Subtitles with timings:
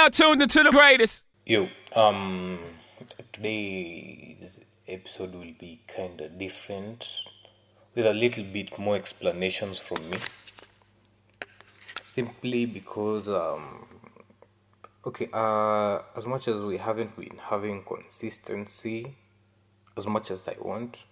[0.00, 1.26] now tuned into the greatest.
[1.44, 2.58] Yo, um,
[3.32, 7.06] today's episode will be kind of different
[7.94, 10.16] with a little bit more explanations from me.
[12.08, 13.84] Simply because, um,
[15.04, 19.14] okay, uh, as much as we haven't been having consistency
[19.98, 21.04] as much as I want,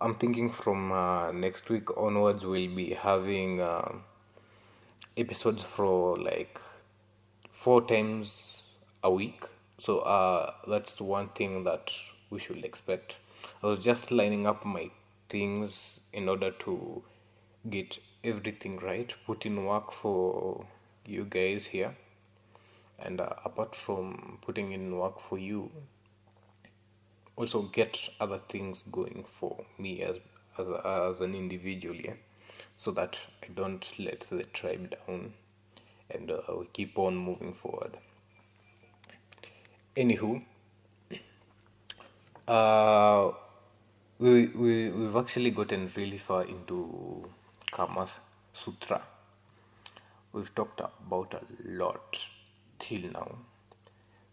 [0.00, 4.04] I'm thinking from uh, next week onwards we'll be having um
[5.16, 6.60] episodes for like
[7.58, 8.62] four times
[9.02, 9.44] a week.
[9.80, 11.92] So uh, that's one thing that
[12.30, 13.16] we should expect.
[13.62, 14.90] I was just lining up my
[15.28, 17.02] things in order to
[17.68, 20.66] get everything right, put in work for
[21.04, 21.96] you guys here.
[23.00, 25.70] And uh, apart from putting in work for you,
[27.34, 30.18] also get other things going for me as
[30.58, 32.14] as, as an individual, yeah,
[32.76, 35.34] so that I don't let the tribe down
[36.10, 37.96] and uh, we keep on moving forward.
[39.96, 40.42] Anywho,
[42.46, 43.30] uh,
[44.18, 47.28] we, we, we've actually gotten really far into
[47.70, 48.06] Kama
[48.52, 49.02] Sutra.
[50.32, 52.18] We've talked about a lot
[52.78, 53.38] till now.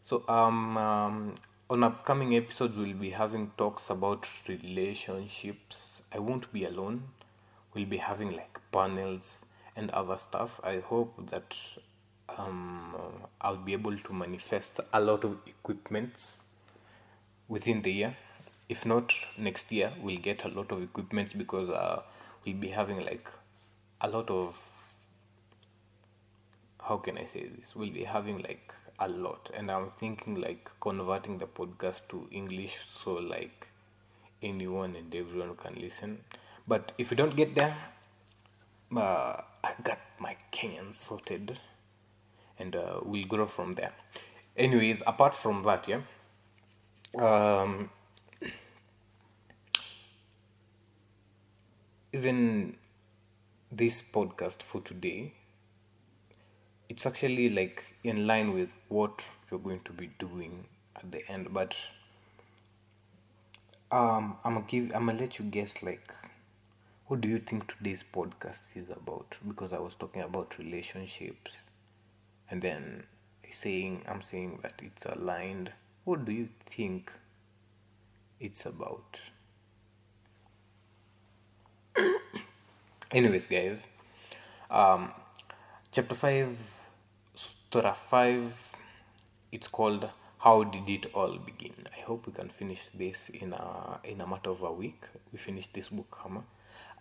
[0.03, 1.35] So, um, um,
[1.69, 6.01] on upcoming episodes, we'll be having talks about relationships.
[6.13, 7.03] I won't be alone.
[7.73, 9.39] We'll be having like panels
[9.75, 10.59] and other stuff.
[10.63, 11.55] I hope that
[12.37, 12.95] um,
[13.41, 16.41] I'll be able to manifest a lot of equipments
[17.47, 18.17] within the year.
[18.67, 22.01] If not next year, we'll get a lot of equipments because uh,
[22.45, 23.29] we'll be having like
[24.01, 24.57] a lot of
[26.81, 27.75] how can I say this?
[27.75, 32.77] We'll be having like a lot, and I'm thinking like converting the podcast to English
[33.03, 33.67] so like
[34.41, 36.19] anyone and everyone can listen.
[36.67, 37.75] But if we don't get there,
[38.95, 41.57] uh, I got my Kenyan sorted,
[42.59, 43.93] and uh, we'll grow from there.
[44.55, 46.01] Anyways, apart from that, yeah,
[47.17, 47.89] um,
[52.13, 52.77] even
[53.71, 55.33] this podcast for today,
[56.87, 60.65] it's actually like in line with what you're going to be doing
[60.95, 61.75] at the end, but
[63.91, 66.07] um, I'm gonna give, I'm gonna let you guess like
[67.07, 69.37] what do you think today's podcast is about?
[69.47, 71.51] Because I was talking about relationships,
[72.49, 73.03] and then
[73.53, 75.71] saying I'm saying that it's aligned.
[76.03, 77.11] What do you think
[78.39, 79.19] it's about?
[83.11, 83.85] Anyways, guys,
[84.71, 85.11] um,
[85.91, 86.57] chapter five,
[87.35, 88.55] Surah five.
[89.51, 93.99] It's called "How Did It All Begin." I hope we can finish this in a
[94.03, 95.03] in a matter of a week.
[95.31, 96.43] We finish this book, Hammer.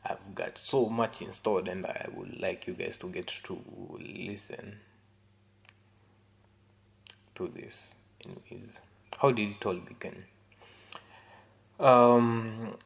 [0.06, 3.58] I've got so much installed and I would like you guys to get to
[3.98, 4.76] listen
[7.36, 7.94] to this.
[8.22, 8.78] Anyways,
[9.18, 10.24] how did it all begin?
[11.80, 12.76] Um,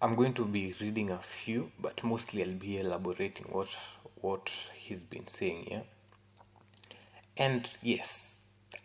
[0.00, 3.76] I'm going to be reading a few, but mostly I'll be elaborating what
[4.20, 5.82] what he's been saying here.
[7.36, 8.42] And yes,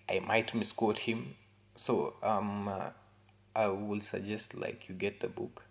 [0.09, 1.35] I might misquote him,
[1.75, 2.89] so um, uh,
[3.55, 5.66] I will suggest like you get the book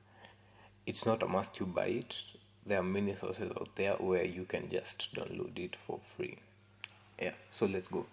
[0.87, 2.17] it's not a must you buy it.
[2.65, 6.39] There are many sources out there where you can just download it for free.
[7.21, 8.07] Yeah, so let's go.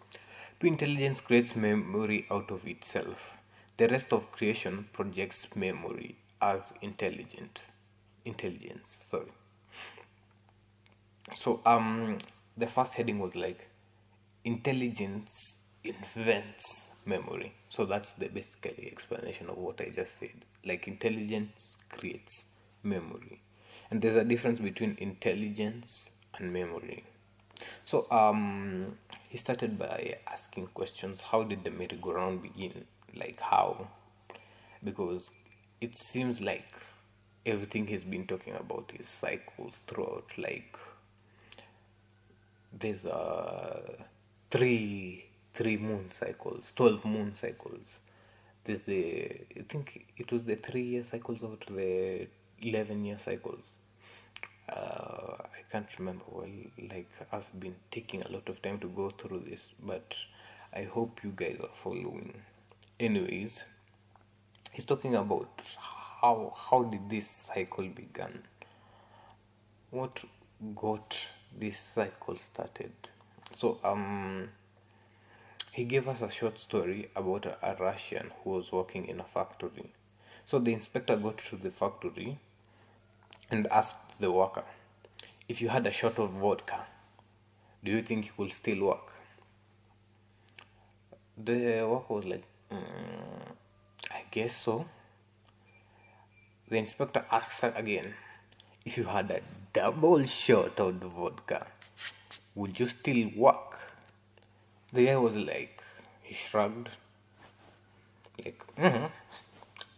[0.61, 3.33] Intelligence creates memory out of itself.
[3.78, 7.59] The rest of creation projects memory as intelligent
[8.23, 9.03] intelligence.
[9.06, 9.31] Sorry.
[11.35, 12.17] So um
[12.56, 13.67] the first heading was like
[14.45, 15.31] intelligence
[15.83, 17.53] invents memory.
[17.69, 20.45] So that's the basically explanation of what I just said.
[20.66, 22.45] Like intelligence creates
[22.83, 23.41] memory.
[23.89, 27.03] And there's a difference between intelligence and memory.
[27.85, 28.97] So um
[29.29, 32.85] he started by asking questions how did the merry-go-round begin?
[33.16, 33.88] Like how?
[34.83, 35.29] Because
[35.81, 36.66] it seems like
[37.45, 40.77] everything he's been talking about is cycles throughout like
[42.71, 43.81] there's uh
[44.50, 48.00] three three moon cycles 12 moon cycles.
[48.65, 49.25] There's the
[49.57, 52.27] i think it was the three year cycles or the
[52.65, 53.74] 11 year cycles.
[54.69, 56.48] Uh, i can't remember well
[56.89, 60.15] like i've been taking a lot of time to go through this but
[60.74, 62.33] i hope you guys are following.
[63.00, 63.65] Anyways
[64.71, 65.62] he's talking about
[66.21, 68.44] how how did this cycle begin?
[69.92, 70.24] What
[70.75, 71.18] got
[71.60, 72.94] this cycle started?
[73.56, 74.50] So um
[75.74, 79.24] he gave us a short story about a, a russian who was working in a
[79.24, 79.92] factory.
[80.45, 82.39] So the inspector got to the factory
[83.53, 84.63] and asked the worker,
[85.47, 86.85] If you had a shot of vodka,
[87.83, 89.13] do you think you will still work?
[91.38, 92.77] the worker was like, mm,
[94.11, 94.85] I guess so.
[96.69, 98.13] The inspector asked her again,
[98.85, 99.41] if you had a
[99.73, 101.67] double shot of the vodka,
[102.55, 103.79] would you still work?
[104.91, 105.81] The guy was like,
[106.21, 106.89] he shrugged,
[108.44, 109.05] like, mm-hmm.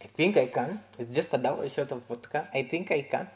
[0.01, 0.79] I think I can.
[0.97, 2.47] It's just a double shot of vodka.
[2.53, 3.27] I think I can.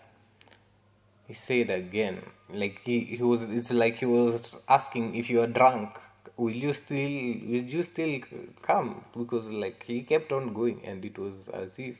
[1.29, 3.43] He said again, like he, he was.
[3.43, 5.91] It's like he was asking if you are drunk,
[6.37, 8.19] will you still will you still
[8.63, 9.05] come?
[9.15, 11.97] Because like he kept on going, and it was as if,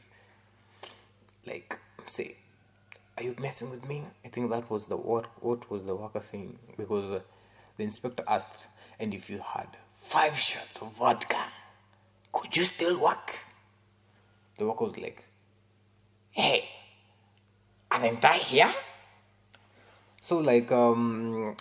[1.46, 1.78] like,
[2.08, 2.38] say,
[3.18, 4.02] are you messing with me?
[4.26, 7.20] I think that was the what what was the worker saying because uh,
[7.78, 8.66] the inspector asked,
[9.00, 11.46] and if you had five shots of vodka,
[12.32, 13.38] could you still work?
[14.58, 15.24] The worker was like,
[16.32, 16.68] hey,
[17.92, 18.74] aren't I here?
[20.22, 21.56] So like um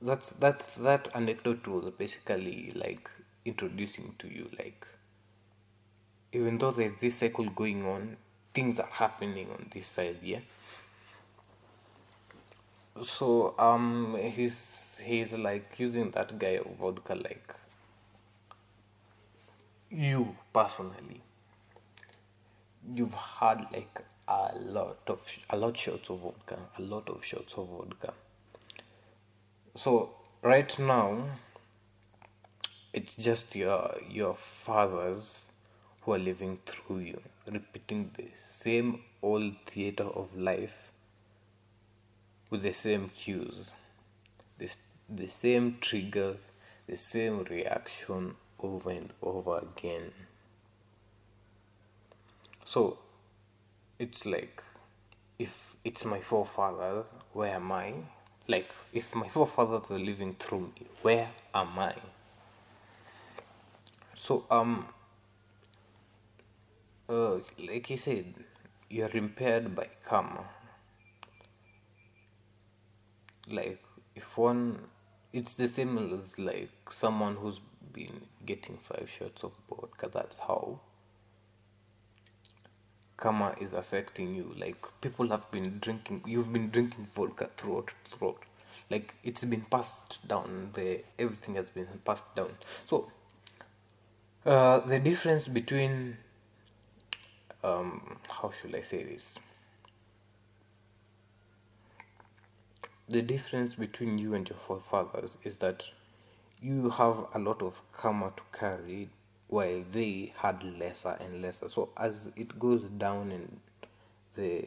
[0.00, 3.08] that's that that anecdote was basically like
[3.44, 4.86] introducing to you like
[6.32, 8.16] even though there's this cycle going on,
[8.54, 10.40] things are happening on this side, yeah.
[13.04, 17.54] So um he's he's like using that guy of vodka like
[19.90, 21.20] you personally
[22.94, 24.02] you've had like
[24.32, 25.20] a lot of
[25.50, 28.12] a lot shots of vodka a lot of shots of vodka.
[29.76, 30.10] So
[30.42, 31.24] right now
[32.92, 35.46] it's just your your fathers
[36.02, 37.20] who are living through you
[37.50, 40.90] repeating the same old theater of life
[42.50, 43.70] with the same cues
[44.58, 44.76] this
[45.08, 46.50] the same triggers
[46.86, 50.12] the same reaction over and over again.
[52.64, 52.98] So
[54.02, 54.60] it's like
[55.38, 57.94] if it's my forefathers where am i?
[58.48, 61.94] Like if my forefathers are living through me where am i?
[64.16, 64.86] So um
[67.08, 68.34] uh, like he said
[68.90, 70.44] you're impaired by karma.
[73.48, 73.82] Like
[74.16, 74.80] if one
[75.32, 77.60] it's the same as like someone who's
[77.92, 80.80] been getting five shots of vodka that's how
[83.22, 84.52] karma is affecting you.
[84.58, 88.42] Like people have been drinking you've been drinking vodka throughout throughout.
[88.90, 90.70] Like it's been passed down.
[90.74, 92.50] The everything has been passed down.
[92.84, 93.10] So
[94.44, 96.16] uh, the difference between
[97.62, 99.38] um, how should i say this?
[103.08, 105.84] The difference between you and your forefathers is that
[106.60, 109.10] you have a lot of karma to carry
[109.52, 111.68] while they had lesser and lesser.
[111.68, 113.60] So as it goes down in
[114.34, 114.66] the,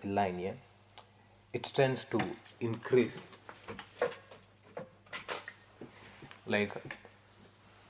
[0.00, 0.52] the line, yeah,
[1.52, 2.18] it tends to
[2.60, 3.18] increase.
[6.46, 6.72] Like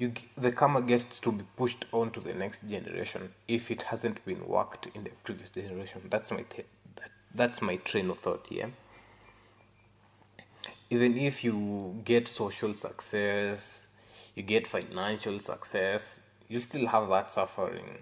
[0.00, 4.24] you, the karma gets to be pushed on to the next generation if it hasn't
[4.24, 6.02] been worked in the previous generation.
[6.10, 6.66] That's my th-
[6.96, 8.46] that, that's my train of thought.
[8.50, 8.66] Yeah
[10.90, 13.87] even if you get social success,
[14.38, 16.18] you get financial success,
[16.48, 17.98] you still have that suffering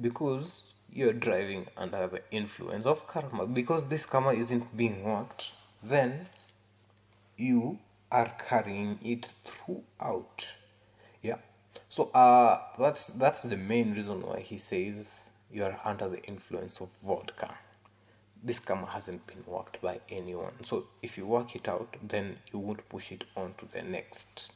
[0.00, 3.46] because you're driving under the influence of karma.
[3.46, 5.52] Because this karma isn't being worked,
[5.82, 6.26] then
[7.36, 7.78] you
[8.12, 10.48] are carrying it throughout.
[11.22, 11.38] Yeah.
[11.88, 15.10] So uh that's that's the main reason why he says
[15.50, 17.54] you're under the influence of vodka
[18.42, 20.52] this karma hasn't been worked by anyone.
[20.64, 24.50] So if you work it out, then you won't push it on to the next.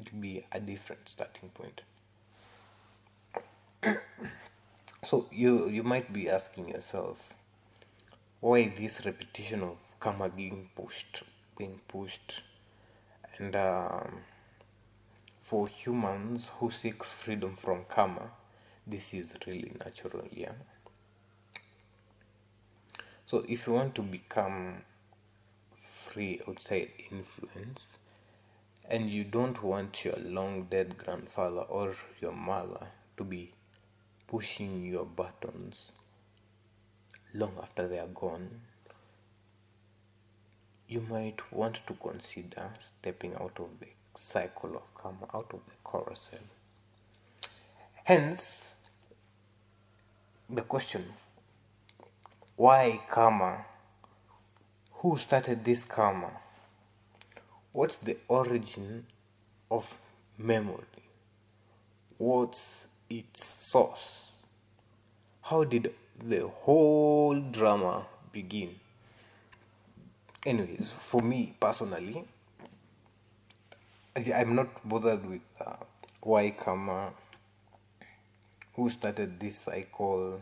[0.00, 1.82] It'll be a different starting point.
[5.04, 7.34] so you you might be asking yourself,
[8.40, 11.22] why this repetition of karma being pushed,
[11.58, 12.42] being pushed,
[13.38, 14.20] and um,
[15.42, 18.30] for humans who seek freedom from karma,
[18.86, 20.52] this is really natural, yeah.
[23.26, 24.82] So if you want to become
[25.76, 27.96] free outside influence
[28.90, 33.52] and you don't want your long dead grandfather or your mother to be
[34.26, 35.92] pushing your buttons
[37.32, 38.48] long after they are gone,
[40.88, 45.88] you might want to consider stepping out of the cycle of karma, out of the
[45.88, 46.40] carousel.
[48.02, 48.74] Hence,
[50.48, 51.04] the question
[52.56, 53.64] why karma?
[54.94, 56.30] Who started this karma?
[57.72, 59.06] What's the origin
[59.70, 59.96] of
[60.36, 60.84] memory?
[62.18, 64.32] What's its source?
[65.42, 68.74] How did the whole drama begin?
[70.44, 72.24] Anyways, for me personally,
[74.16, 75.76] I'm not bothered with uh,
[76.22, 77.12] why karma
[78.74, 80.40] who started this cycle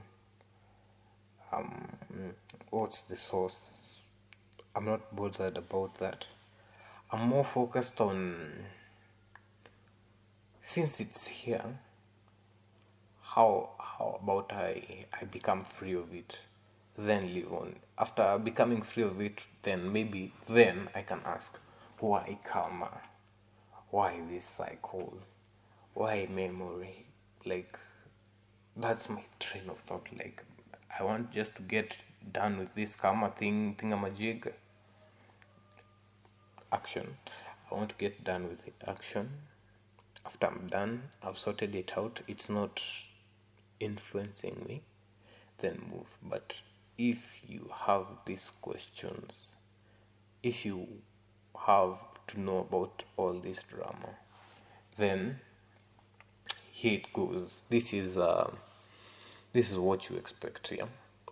[1.52, 1.88] um
[2.70, 3.97] what's the source
[4.76, 6.26] i'm not bothered about that
[7.11, 8.37] i'm more focused on
[10.62, 11.65] since it's here
[13.23, 16.38] how how about i i become free of it
[16.99, 17.77] then live on.
[17.97, 21.57] After becoming free of it then maybe then i can ask
[22.00, 22.91] why karma?
[23.91, 25.19] Why this cycle?
[25.95, 27.07] Why memory?
[27.45, 27.79] Like
[28.77, 30.09] that's my train of thought.
[30.17, 30.45] Like
[30.99, 31.97] i want just to get
[32.33, 34.53] done with this karma thing thingamajig
[36.72, 37.16] action.
[37.70, 39.28] I want to get done with the action.
[40.26, 42.20] After i'm done i've sorted it out.
[42.26, 42.82] It's not
[43.80, 44.82] influencing me
[45.58, 46.16] then move.
[46.22, 46.60] But
[46.96, 49.52] if you have these questions
[50.42, 50.87] if you
[51.66, 51.98] have
[52.28, 54.10] to know about all this drama
[54.96, 55.40] then
[56.72, 57.62] here it goes.
[57.68, 58.50] This is uh,
[59.52, 60.87] this is what you expect yeah?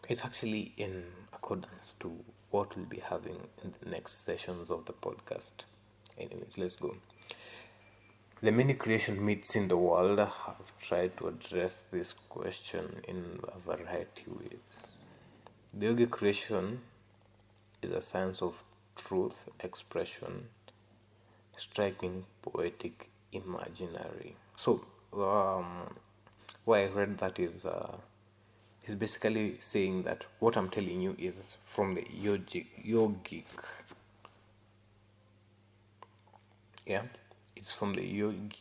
[0.09, 2.13] It's actually in accordance to
[2.57, 5.65] what we'll be having in the next sessions of the podcast.
[6.19, 6.95] Anyways let's go.
[8.43, 13.59] The many creation myths in the world have tried to address this question in a
[13.59, 14.75] variety of ways.
[15.75, 16.81] The yogic creation
[17.83, 18.63] is a science of
[18.95, 20.49] truth expression
[21.57, 24.35] striking poetic imaginary.
[24.57, 24.81] So
[25.13, 25.95] um,
[26.65, 27.97] why i read that is uh,
[28.87, 33.45] he's basically saying that what i'm telling you is from the yogic yogic.
[36.87, 37.03] Yeah?
[37.57, 38.55] It's from the yogic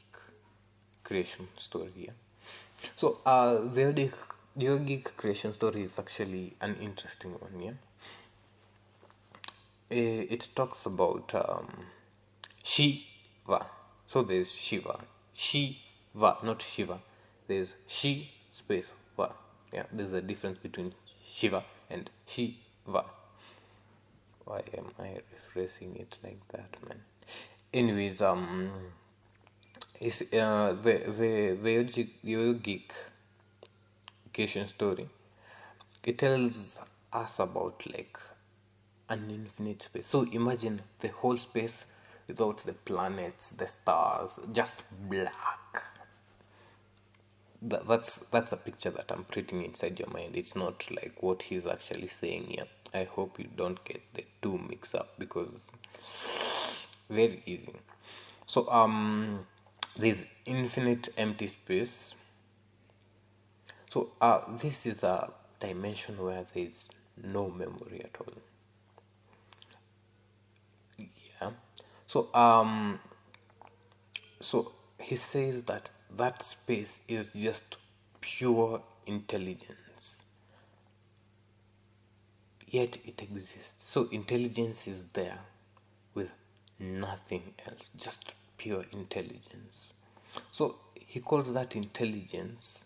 [1.03, 2.11] creation story yeah?
[2.95, 4.13] So uh the yogic,
[4.57, 7.71] yogic creation story is actually an interesting one yeah?
[9.91, 11.67] It, it talks about um,
[12.63, 13.67] shiva.
[14.07, 14.99] So there's shiva.
[15.35, 16.99] Shiva not shiva.
[17.47, 18.91] There's shi space
[19.75, 20.93] yeah there's a difference between
[21.27, 23.03] shiva and shiva.
[24.45, 26.99] Why am i rephrasing it like that man?
[27.73, 28.69] Anyways um
[29.99, 32.83] is uh the the the yogic, yogic
[34.33, 35.07] creation story
[36.03, 36.79] it tells
[37.13, 38.19] us about like
[39.09, 40.07] an infinite space.
[40.07, 41.85] So imagine the whole space
[42.27, 44.75] without the planets the stars just
[45.09, 45.83] black
[47.61, 50.35] that, that's that's a picture that i'm printing inside your mind.
[50.35, 52.65] It's not like what he's actually saying here.
[52.93, 55.49] I hope you don't get the two mix up because
[57.09, 57.73] very easy.
[58.47, 59.45] So um
[59.97, 62.13] there's infinite empty space.
[63.89, 66.87] So uh this is a dimension where there's
[67.23, 68.33] no memory at all.
[70.97, 71.51] Yeah.
[72.07, 72.99] So um
[74.41, 77.75] so he says that that space is just
[78.21, 80.21] pure intelligence.
[82.67, 83.73] Yet it exists.
[83.85, 85.39] So intelligence is there
[86.13, 86.29] with
[86.79, 89.93] nothing else just pure intelligence.
[90.51, 92.83] So he calls that intelligence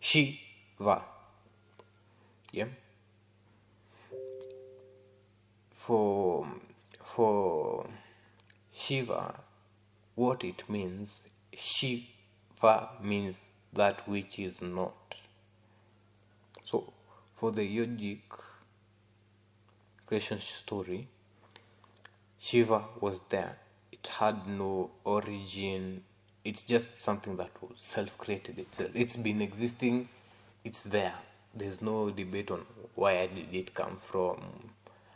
[0.00, 1.02] shiva.
[2.52, 2.66] Yeah?
[5.72, 6.46] For
[7.02, 7.86] for
[8.72, 9.34] shiva
[10.14, 11.22] what it means
[11.56, 12.17] shiva
[13.02, 15.14] means that which is not.
[16.64, 16.92] So
[17.34, 18.20] for the yogic
[20.06, 21.08] creation story
[22.38, 23.58] shiva was there.
[23.92, 26.02] It had no origin.
[26.44, 28.58] It's just something that was self-created.
[28.58, 30.08] Itself it's been existing.
[30.64, 31.14] It's there.
[31.54, 34.40] There's no debate on where did it come from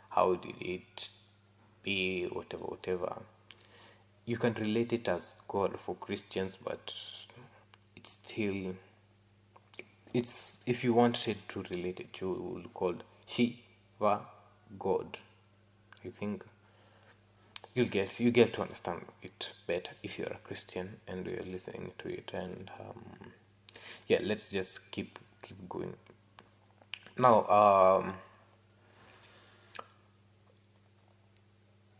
[0.09, 1.09] how did it
[1.81, 3.13] be whatever whatever.
[4.25, 6.93] You can relate it as god for christians but
[8.03, 8.75] it's still
[10.13, 12.95] it's if you wanted to relate it you will call
[13.25, 14.19] shiva
[14.77, 15.17] god.
[16.05, 16.43] I think
[17.73, 21.91] you'll get you get to understand it better if you're a christian and you're listening
[21.99, 23.31] to it and um,
[24.07, 25.93] yeah let's just keep keep going.
[27.17, 28.13] Now um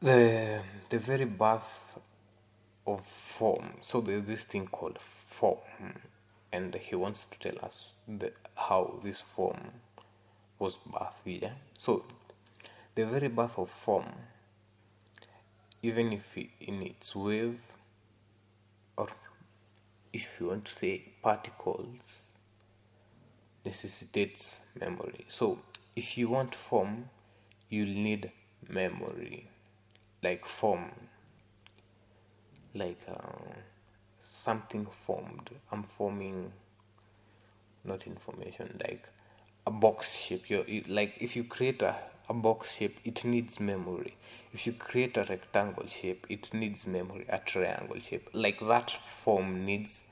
[0.01, 1.97] the the very birth
[2.85, 3.71] of form.
[3.81, 4.99] So there's this thing called
[5.39, 5.57] form
[6.51, 9.61] and he wants to tell us the, how this form
[10.59, 11.55] was birthed yeah?
[11.77, 12.05] So
[12.95, 14.05] the very birth of form
[15.81, 17.59] even if in its wave
[18.97, 19.07] or
[20.13, 22.21] if you want to say particles
[23.65, 25.25] necessitates memory.
[25.29, 25.59] So
[25.95, 27.09] if you want form
[27.69, 28.31] you'll need
[28.69, 29.49] memory
[30.21, 30.91] like form
[32.73, 33.72] like uh,
[34.43, 35.49] something formed.
[35.71, 36.51] I'm forming
[37.85, 39.07] not information like
[39.65, 40.49] a box shape.
[40.49, 41.95] You like if you create a,
[42.29, 44.15] a box shape, it needs memory.
[44.53, 47.25] If you create a rectangle shape, it needs memory.
[47.29, 50.03] A triangle shape, like that form needs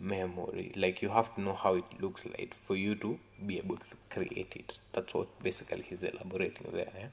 [0.00, 0.72] memory.
[0.76, 3.86] Like you have to know how it looks like for you to be able to
[4.10, 4.78] create it.
[4.92, 7.10] That's what basically he's elaborating there.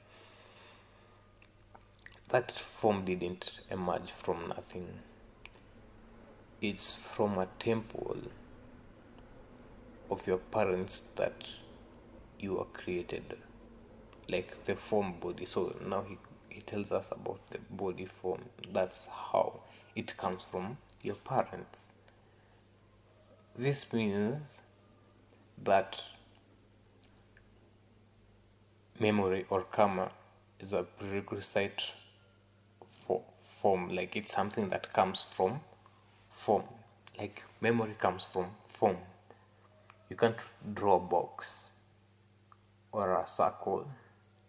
[2.30, 4.88] That form didn't emerge from nothing.
[6.62, 8.18] It's from a temple
[10.08, 11.48] of your parents that
[12.38, 13.36] you are created
[14.30, 15.44] like the form body.
[15.44, 16.18] So now he,
[16.50, 18.42] he tells us about the body form.
[18.72, 19.62] That's how
[19.96, 21.80] it comes from your parents.
[23.58, 24.60] This means
[25.64, 26.00] that
[29.00, 30.12] memory or karma
[30.60, 31.92] is a prerequisite
[33.04, 33.88] for form.
[33.88, 35.58] Like it's something that comes from
[36.44, 36.64] form
[37.18, 38.96] like memory comes from form
[40.12, 40.36] you can't
[40.74, 41.68] draw a box
[42.92, 43.86] or a circle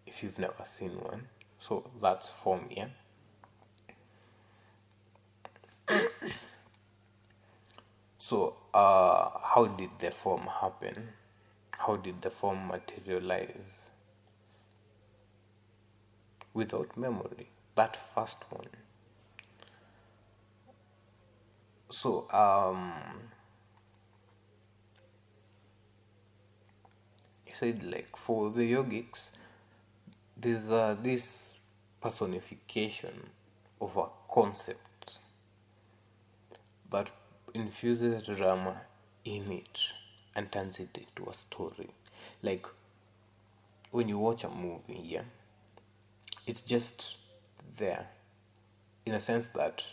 [0.05, 1.27] if you've never seen one.
[1.57, 2.89] So that's form, yeah.
[8.17, 11.09] so uh, how did the form happen?
[11.71, 13.71] How did the form materialize?
[16.53, 18.67] Without memory, that first one.
[21.93, 22.91] So um,
[27.53, 29.29] said like for the yogics
[30.35, 31.53] there's uh, this
[32.01, 33.29] personification
[33.79, 35.19] of a concept
[36.91, 37.11] that
[37.53, 38.81] infuses drama
[39.23, 39.79] in it
[40.35, 41.89] and turns it into a story.
[42.41, 42.65] Like
[43.91, 45.21] when you watch a movie yeah
[46.47, 47.17] it's just
[47.77, 48.07] there
[49.05, 49.83] in a sense that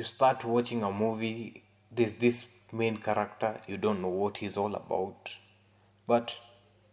[0.00, 1.62] you start watching a movie
[1.96, 5.34] there's this main character you don't know what he's all about.
[6.06, 6.38] But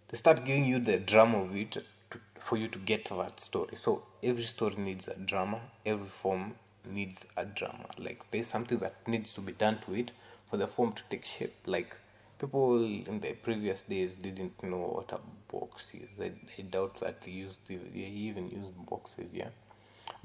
[0.09, 1.71] they start giving you the drama of it
[2.11, 3.77] to, for you to get that story.
[3.77, 7.85] So every story needs a drama every form needs a drama.
[7.97, 10.11] Like there's something that needs to be done to it
[10.49, 11.55] for the form to take shape.
[11.65, 11.95] Like
[12.41, 15.19] people in the previous days didn't know what a
[15.53, 16.09] box is.
[16.19, 17.79] I, I doubt that they used they
[18.27, 19.51] even used boxes yeah.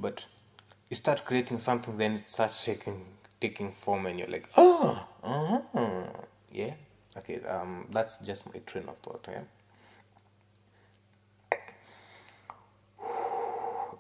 [0.00, 0.26] But
[0.92, 3.02] you start creating something then it starts taking
[3.40, 6.02] taking form and you're like oh uh-huh.
[6.52, 6.74] yeah
[7.16, 9.40] okay um that's just my train of thought yeah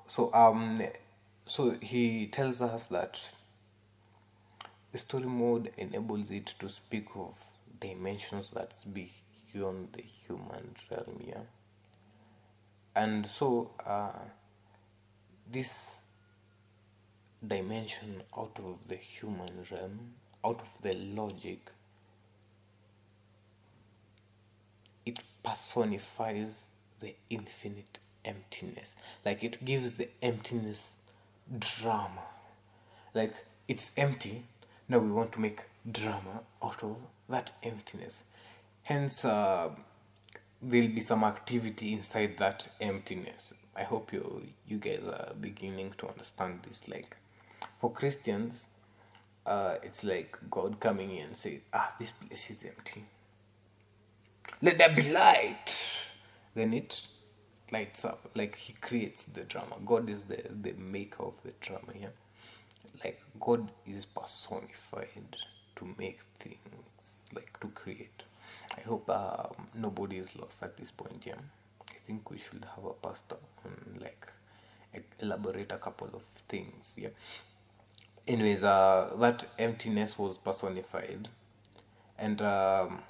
[0.06, 0.78] so um
[1.46, 3.18] so he tells us that
[4.92, 7.34] the story mode enables it to speak of
[7.80, 11.40] dimensions that's beyond the human realm yeah
[12.94, 14.10] and so uh,
[15.50, 16.01] this
[17.46, 21.70] dimension out of the human realm out of the logic
[25.04, 26.66] it personifies
[27.00, 28.94] the infinite emptiness.
[29.24, 30.92] Like it gives the emptiness
[31.58, 32.22] drama.
[33.14, 33.34] Like
[33.68, 34.44] it's empty
[34.88, 36.96] now we want to make drama out of
[37.28, 38.22] that emptiness.
[38.82, 39.70] Hence uh,
[40.60, 43.52] there'll be some activity inside that emptiness.
[43.74, 47.16] I hope you you guys are beginning to understand this like
[47.82, 48.66] for christians
[49.46, 53.04] uh, it's like god coming in and say ah this place is empty.
[54.60, 55.70] Let there be light.
[56.54, 57.00] Then it
[57.72, 58.30] lights up.
[58.34, 59.76] Like he creates the drama.
[59.84, 62.14] God is the the maker of the drama yeah?
[63.04, 65.36] Like god is personified
[65.76, 68.22] to make things like to create.
[68.78, 71.40] I hope um, nobody is lost at this point yeah?
[71.90, 74.32] I think we should have a pastor and like
[75.20, 77.08] elaborate a couple of things yeah
[78.26, 81.28] anyways uh that emptiness was personified
[82.18, 83.00] and um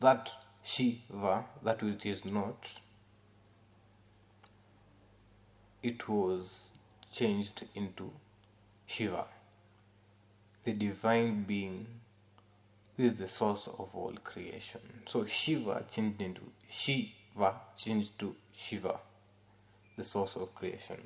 [0.00, 0.30] that
[0.62, 2.68] shiva that which is not
[5.82, 6.70] it was
[7.12, 8.10] changed into
[8.86, 9.24] Shiva,
[10.64, 11.86] the divine being
[12.96, 14.80] who is the source of all creation.
[15.06, 18.98] So Shiva changed into Shiva changed to Shiva,
[19.96, 21.00] the source of creation.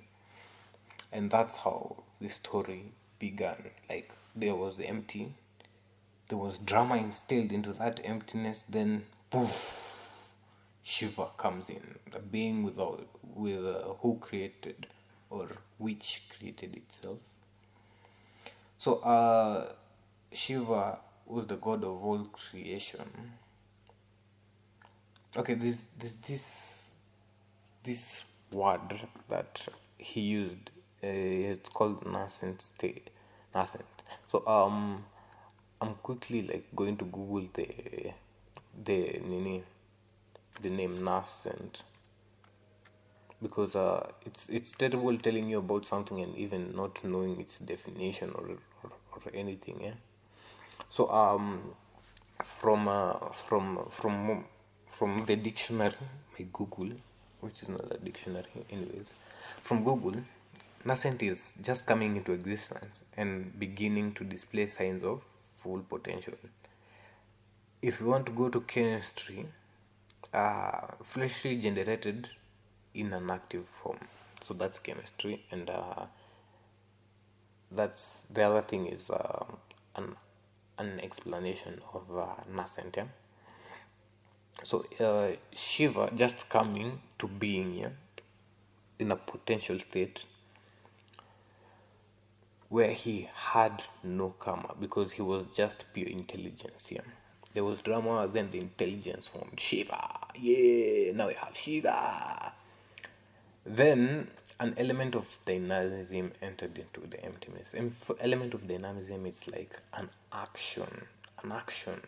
[1.12, 3.70] And that's how the story began.
[3.88, 5.35] Like there was empty,
[6.29, 9.85] there was drama instilled into that emptiness, then poof
[10.83, 14.87] Shiva comes in, a being without, with uh, who created
[15.31, 15.48] or
[15.79, 17.18] which created itself.
[18.77, 19.72] So uh,
[20.33, 23.33] Shiva was the god of all creation.
[25.37, 26.90] Okay, this this this
[27.83, 30.70] this word that he used,
[31.04, 33.10] it's called nascent state,
[33.54, 33.84] nascent.
[34.30, 35.04] So um,
[35.80, 38.12] I'm quickly like going to Google the
[38.84, 39.62] the nini,
[40.62, 41.82] the name nascent
[43.42, 48.30] because uh, it's it's terrible telling you about something and even not knowing its definition
[48.34, 48.48] or
[48.82, 49.80] or, or anything.
[49.82, 49.98] Yeah.
[50.90, 51.74] So um,
[52.42, 53.14] from uh,
[53.46, 54.44] from from
[54.86, 55.94] from the dictionary,
[56.38, 56.92] my Google,
[57.40, 59.12] which is not a dictionary, anyways,
[59.60, 60.16] from Google,
[60.84, 65.22] nascent is just coming into existence and beginning to display signs of
[65.62, 66.34] full potential.
[67.82, 69.46] If you want to go to chemistry,
[70.32, 72.28] uh, freshly generated
[72.94, 73.98] in an active form,
[74.42, 76.06] so that's chemistry, and uh,
[77.70, 79.44] that's the other thing is uh,
[79.96, 80.16] an
[80.78, 82.96] an explanation of uh, nascent.
[82.96, 83.04] Yeah?
[84.62, 87.88] So uh, Shiva just coming to being yeah,
[88.98, 90.24] in a potential state
[92.74, 96.88] where he had no karma because he was just pure intelligence.
[96.90, 97.02] Yeah,
[97.52, 100.02] there was drama, then the intelligence formed Shiva.
[100.34, 102.52] Yeah, now we have Shiva.
[103.64, 104.26] Then
[104.58, 107.74] an element of dynamism entered into the emptiness.
[107.74, 111.06] And for element of dynamism, it's like an action,
[111.44, 112.00] an action,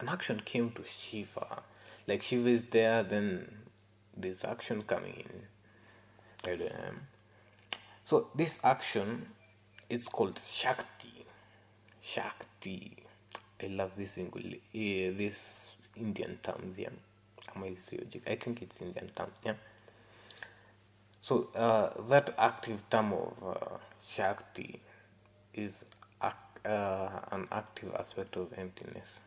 [0.00, 1.62] an action came to Shiva.
[2.06, 3.50] Like Shiva is there, then
[4.14, 5.24] there's action coming
[6.44, 6.60] in.
[6.60, 7.00] Um,
[8.04, 9.28] so this action
[9.88, 11.24] is called Shakti.
[12.00, 12.96] Shakti.
[13.62, 16.78] I love this English, uh, this Indian terms.
[16.78, 16.90] Yeah,
[17.56, 19.34] I think it's Indian terms.
[19.44, 19.54] Yeah.
[21.20, 23.76] So uh, that active term of uh,
[24.08, 24.80] Shakti
[25.54, 25.84] is
[26.68, 29.20] uh, an active aspect of emptiness.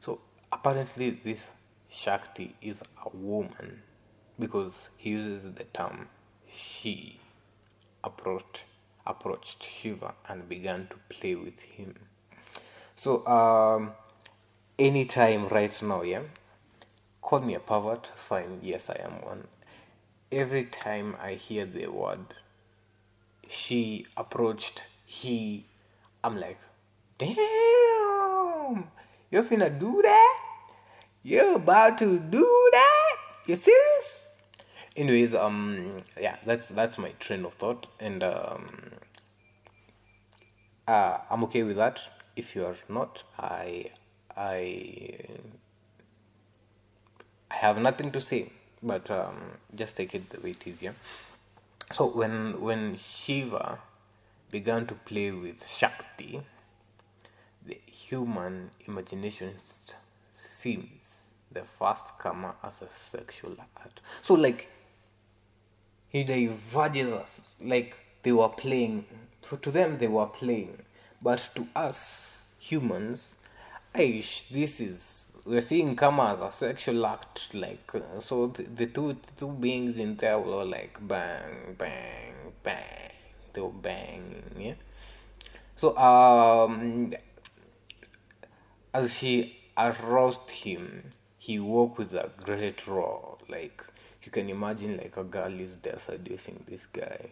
[0.00, 0.20] So
[0.52, 1.46] apparently, this
[1.88, 3.82] Shakti is a woman
[4.38, 6.08] because he uses the term
[6.52, 7.18] she
[8.04, 8.62] approached
[9.06, 11.94] approached Shiva and began to play with him.
[12.96, 13.92] So um,
[14.78, 16.22] anytime right now, yeah,
[17.20, 18.10] call me a pervert.
[18.16, 19.44] Fine, yes, I am one
[20.32, 22.34] every time I hear the word
[23.48, 25.64] she approached he,
[26.24, 26.58] I'm like,
[27.16, 27.36] damn,
[29.30, 30.38] you're finna do that?
[31.22, 33.16] You're about to do that?
[33.46, 34.25] You serious?
[34.96, 38.70] Anyways, um, yeah, that's that's my train of thought, and um,
[40.88, 42.00] uh, I'm okay with that.
[42.34, 43.90] If you are not, I,
[44.36, 45.18] I,
[47.50, 48.50] I have nothing to say
[48.82, 49.36] but um,
[49.74, 50.92] just take it the way it is yeah
[51.92, 53.78] so when when shiva
[54.50, 56.40] began to play with shakti
[57.64, 59.54] the human imagination
[60.34, 64.68] sees the first karma as a sexual act so like
[66.16, 67.40] he diverges us.
[67.60, 69.04] Like they were playing
[69.48, 70.78] so to them they were playing.
[71.22, 73.34] But to us humans
[73.94, 78.86] Aish, this is we're seeing karma as a sexual act like uh, so the, the
[78.86, 83.12] two two beings in there were like bang bang bang.
[83.52, 84.74] They were banging yeah.
[85.76, 87.14] So um
[88.92, 93.84] as she aroused him he woke with a great roar like
[94.26, 97.30] you can imagine like a girl is there seducing this guy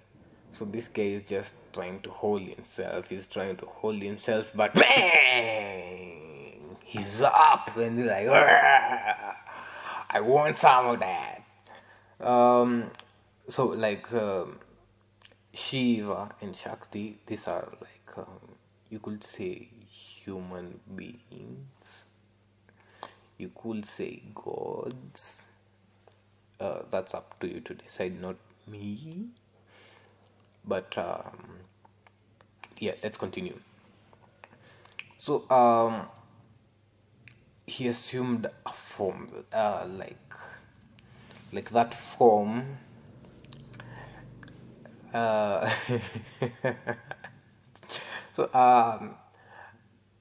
[0.52, 4.72] so this guy is just trying to hold himself he's trying to hold himself but
[4.74, 6.24] bang
[6.84, 11.44] he's up and he's like, I want some of that.
[12.20, 12.90] Um,
[13.48, 14.58] so like um,
[15.52, 18.54] Shiva and Shakti, these are like um,
[18.90, 22.04] you could say human beings.
[23.38, 25.40] You could say gods.
[26.60, 28.36] Uh, that's up to you to decide, not
[28.66, 29.28] me.
[30.64, 31.58] But um,
[32.78, 33.58] yeah, let's continue.
[35.18, 36.06] So um,
[37.66, 40.18] he assumed a form uh, like
[41.52, 42.78] like that form
[45.14, 45.70] uh,
[48.32, 49.14] so um,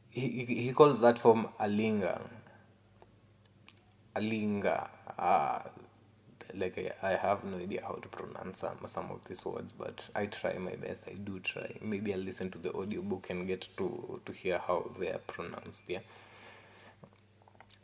[0.10, 2.22] he, he calls that form a alinga
[4.16, 5.60] alinga uh,
[6.56, 10.06] like I, I have no idea how to pronounce some, some of these words but
[10.16, 13.68] i try my best i do try maybe i'll listen to the audiobook and get
[13.78, 16.00] to to hear how they are pronounced yeah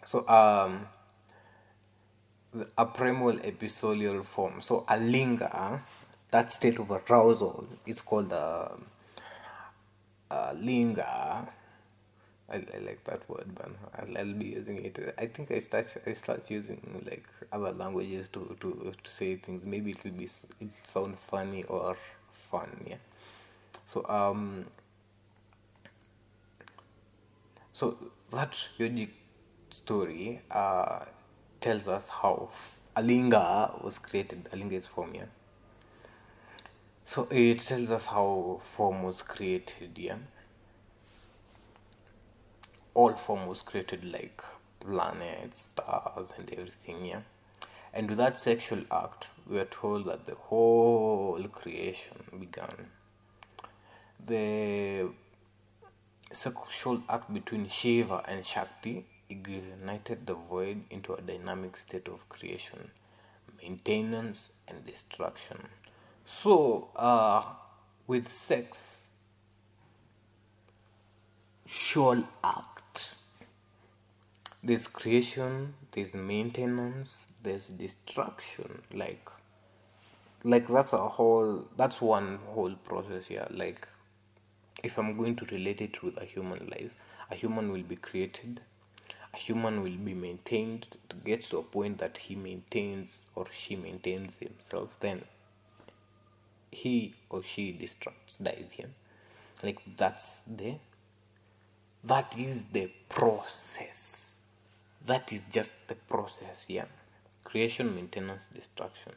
[0.06, 0.88] so um,
[2.78, 4.62] a primal episodial form.
[4.62, 5.82] So a linga,
[6.32, 8.72] that state of arousal is called a,
[10.32, 11.48] a linga.
[12.52, 15.16] I, I, like that word, but I'll, I'll, be using it.
[15.18, 19.66] I think I start I start using like other languages to, to, to say things.
[19.66, 21.96] Maybe it will be it sound funny or
[22.32, 22.70] fun.
[22.88, 22.98] Yeah.
[23.86, 24.66] So um,
[27.80, 27.96] So
[28.32, 29.12] that yogic
[29.72, 31.06] story uh,
[31.62, 32.50] tells us how
[32.98, 34.50] Alinga was created.
[34.52, 35.30] Alinga is form, yeah.
[37.06, 40.18] So it tells us how form was created, yeah.
[42.94, 44.42] All form was created like
[44.80, 47.22] planets, stars, and everything, yeah.
[47.94, 52.88] And with that sexual act, we are told that the whole creation began.
[54.26, 55.10] The
[56.32, 62.92] sexual act between Shiva and Shakti ignited the void into a dynamic state of creation,
[63.62, 65.58] maintenance, and destruction.
[66.26, 67.44] So, uh,
[68.08, 69.00] with sex,
[71.70, 72.79] sexual act,
[74.64, 78.82] there's creation, there's maintenance, there's destruction.
[78.94, 79.28] Like,
[80.44, 83.48] like that's a whole, that's one whole process here.
[83.52, 83.88] Like,
[84.84, 86.92] if I'm going to relate it with a human life,
[87.32, 88.62] a human will be created,
[89.34, 93.76] a human will be maintained to get to a point that he maintains or she
[93.76, 95.24] maintains himself, then
[96.72, 98.90] he or she destructs, dies here.
[99.64, 100.76] Like that's the
[102.04, 104.09] that is the process.
[105.06, 106.86] That is just the process, yeah.
[107.44, 109.14] Creation, maintenance, destruction.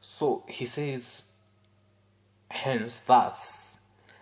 [0.00, 1.22] So he says
[2.50, 3.78] Hence, thus,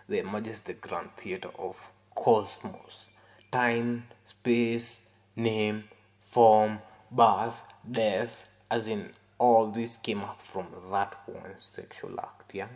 [0.08, 3.06] there emerges the grand theatre of cosmos
[3.50, 5.00] time, space,
[5.34, 5.84] name,
[6.22, 6.78] form,
[7.10, 12.68] birth, death, as in all this came up from that one sexual act, yeah?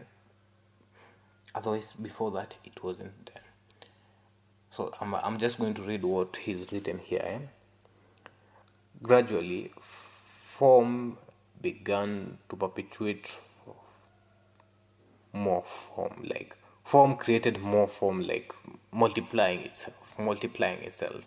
[1.55, 3.31] Otherwise, before that, it wasn't.
[4.77, 7.23] So, I'm, I'm just going to read what he's written here.
[7.25, 7.39] Eh?
[9.03, 9.71] Gradually,
[10.59, 11.19] form
[11.61, 13.31] began to perpetuate
[15.33, 18.53] more form like form created more form like
[18.93, 21.23] multiplying itself multiplying itself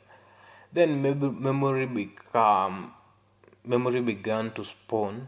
[0.71, 2.93] then memory become
[3.65, 5.27] memory began to spawn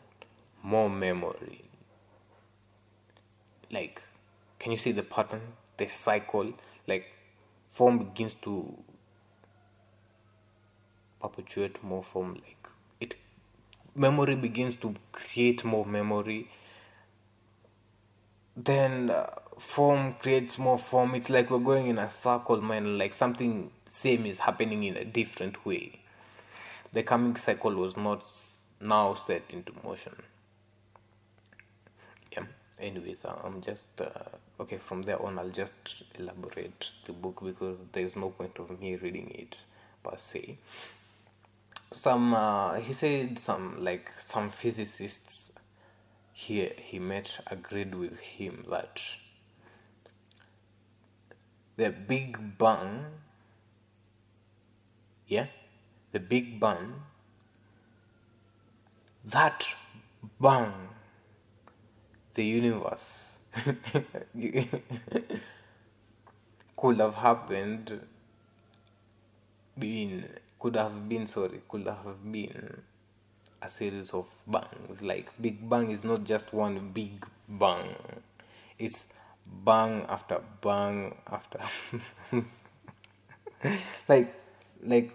[0.63, 1.62] more memory
[3.71, 4.01] like
[4.60, 5.41] can you see the pattern
[5.77, 6.53] the cycle
[6.88, 7.08] like
[7.71, 8.77] form begins to
[11.21, 12.67] perpetuate more form like
[12.99, 13.15] it
[13.95, 16.49] memory begins to create more memory.
[18.55, 19.27] Then uh,
[19.58, 21.15] form creates more form.
[21.15, 25.05] It's like we're going in a circle man like something same is happening in a
[25.05, 25.99] different way.
[26.93, 28.29] The coming cycle was not
[28.82, 30.15] now set into motion.
[32.32, 32.43] Yeah.
[32.79, 34.08] Anyways uh, i'm just uh,
[34.60, 38.95] okay from there on i'll just elaborate the book because there's no point of me
[38.95, 39.58] reading it
[40.04, 40.58] per se.
[41.93, 45.52] Some uh, he said some like some physicists
[46.34, 49.02] he, he met agreed with him that
[51.76, 53.06] the Big Bang,
[55.28, 55.48] yeah,
[56.12, 56.93] the Big Bang,
[59.26, 59.65] that
[60.39, 60.74] bang,
[62.36, 63.19] the universe
[66.78, 68.00] could have happened,
[69.78, 70.26] been,
[70.60, 72.82] could have been, sorry, could have been
[73.62, 75.02] a series of bangs.
[75.02, 77.95] Like Big Bang is not just one big bang.
[78.78, 79.08] It's
[79.65, 81.60] bang after bang after
[84.08, 84.34] like
[84.84, 85.12] like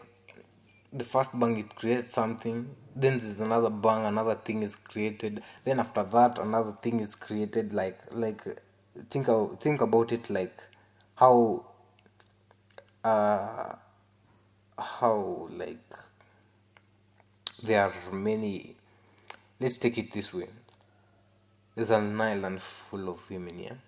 [0.93, 5.43] the first bang it creates something then there's another bang another thing is created.
[5.65, 8.43] Then after that another thing is created like like
[9.11, 10.57] think of, think about it like
[11.17, 11.67] how
[13.03, 13.75] uh
[14.79, 15.79] how like
[17.63, 18.77] there are many
[19.61, 20.49] let's take it this way.
[21.75, 23.79] There's an island full of women here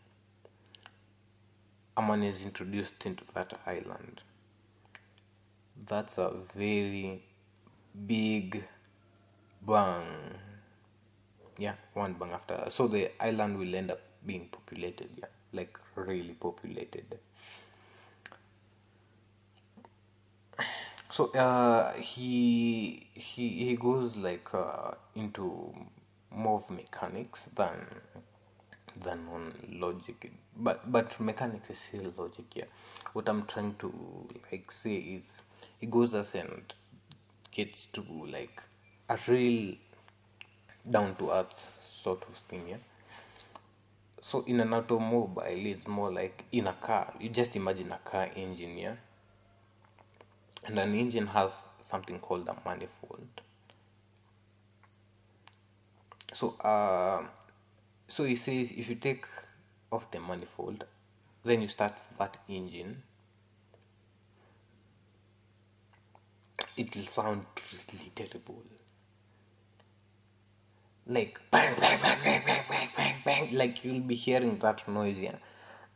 [1.97, 4.21] a man is introduced into that island.
[5.87, 7.23] That's a very
[8.07, 8.64] big
[9.66, 10.07] bang.
[11.59, 16.35] Yeah one bang after so the island will end up being populated yeah like really
[16.35, 17.18] populated.
[21.11, 25.72] So uh, he he he goes like uh, into
[26.31, 27.87] more of mechanics than
[29.02, 30.33] than on logic.
[30.57, 32.64] But but mechanics is still logic yeah.
[33.12, 33.92] What i'm trying to
[34.50, 35.24] like say is
[35.79, 36.72] he goes us and
[37.50, 38.62] gets to like
[39.09, 39.75] a real
[40.88, 41.64] down to earth
[41.95, 42.77] sort of thing yeah.
[44.23, 47.12] So in an automobile it's more like in a car.
[47.21, 48.95] You just imagine a car engine yeah.
[50.64, 53.29] And an engine has something called a manifold.
[56.35, 57.23] So uh,
[58.09, 59.27] so he says if you take
[59.92, 60.85] off the manifold
[61.45, 63.03] then you start that engine.
[66.77, 67.47] It'll sound
[67.92, 68.62] really terrible
[71.09, 75.19] like bang bang bang bang bang bang bang bang like you'll be hearing that noise
[75.19, 75.37] yeah.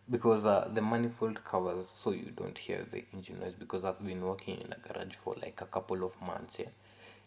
[0.09, 4.23] Because uh, the manifold covers so you don't hear the engine noise because I've been
[4.23, 6.69] working in a garage for like a couple of months yeah.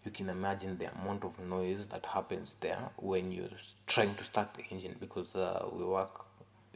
[0.05, 3.47] You can imagine the amount of noise that happens there when you're
[3.87, 6.25] trying to start the engine because uh, we work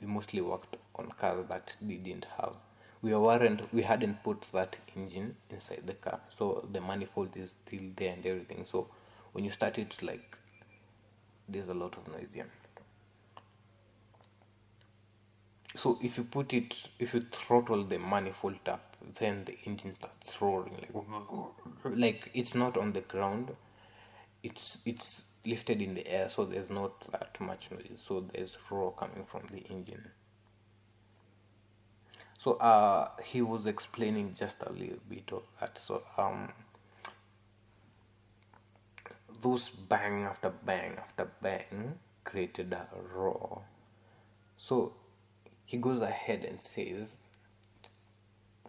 [0.02, 2.54] we mostly worked on cars that didn't have
[3.02, 7.84] we weren't we hadn't put that engine inside the car so the manifold is still
[7.96, 8.66] there and everything.
[8.70, 8.88] So
[9.34, 10.37] when you start it like
[11.48, 12.48] there's a lot of noise here
[15.76, 20.42] so if you put it if you throttle the manifold up then the engine starts
[20.42, 21.06] roaring like
[21.96, 23.52] like it's not on the ground.
[24.44, 28.02] It's it's lifted in the air so there's not that much noise.
[28.06, 30.10] So there's roar coming from the engine.
[32.40, 35.78] So uh he was explaining just a little bit of that.
[35.78, 36.50] So um
[39.42, 43.62] those bang after bang after bang created a roar
[44.58, 44.94] so
[45.66, 47.18] he goes ahead and says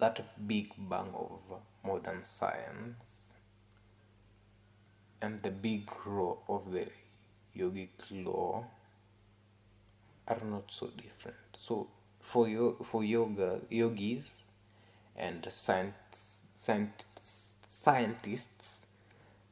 [0.01, 1.41] that big bang of
[1.85, 3.19] modern science
[5.21, 6.87] and the big roar of the
[7.57, 7.91] yogic
[8.25, 8.65] law
[10.29, 11.37] are not so different.
[11.57, 11.89] So
[12.21, 14.43] for yo- for yoga yogis
[15.17, 17.05] and science, science,
[17.69, 18.58] scientists,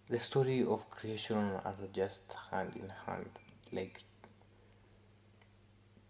[0.08, 3.28] the story of creation are just hand in hand,
[3.72, 4.02] like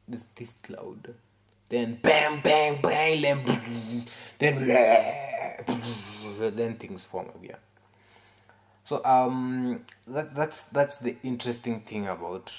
[0.08, 1.14] this this cloud.
[1.68, 3.44] Then bam bang bang then
[6.38, 7.56] then then things form yeah
[8.86, 12.52] so um that that's that's the interesting thing about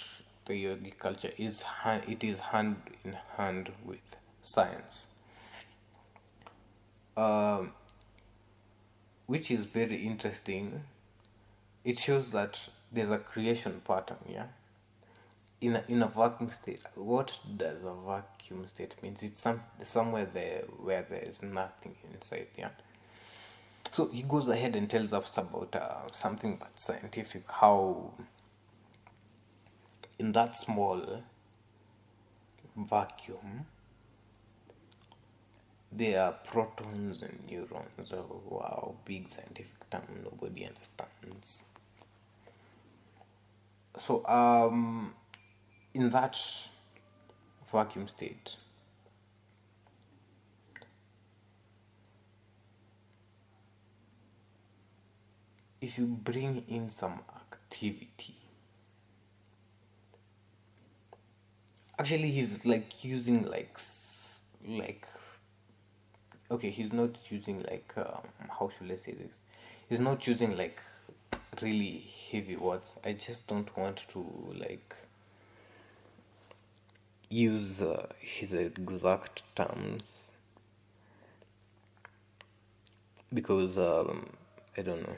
[0.45, 1.63] the yogi culture is
[2.05, 5.07] it is hand in hand with science.
[7.15, 7.71] Um
[9.25, 10.83] which is very interesting
[11.87, 12.59] it shows that
[12.91, 14.47] there's a creation pattern yeah?
[15.61, 20.27] In a, in a vacuum state what does a vacuum state means it's some somewhere
[20.31, 22.71] there where there is nothing inside yeah?
[23.89, 28.11] So he goes ahead and tells us about uh, something that's scientific how
[30.19, 31.23] in that small
[32.75, 33.65] vacuum
[35.89, 38.11] there are protons and neurons.
[38.11, 41.63] Oh wow big scientific term nobody understands
[44.05, 45.13] so um
[45.93, 46.39] in that
[47.71, 48.55] vacuum state
[55.81, 58.35] if you bring in some activity
[61.99, 63.79] actually he's like using like
[64.67, 65.07] like
[66.51, 68.21] okay he's not using like um,
[68.59, 69.31] how should i say this?
[69.89, 70.81] He's not using like
[71.61, 74.25] really heavy words i just don't want to
[74.59, 74.95] like
[77.29, 80.27] use uh, his exact terms
[83.33, 84.27] because um,
[84.77, 85.15] I don't know.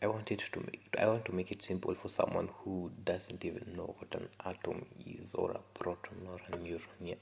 [0.00, 3.44] I want it to make I want to make it simple for someone who doesn't
[3.44, 6.80] even know what an atom is or a proton or a neuron.
[7.00, 7.14] Yeah.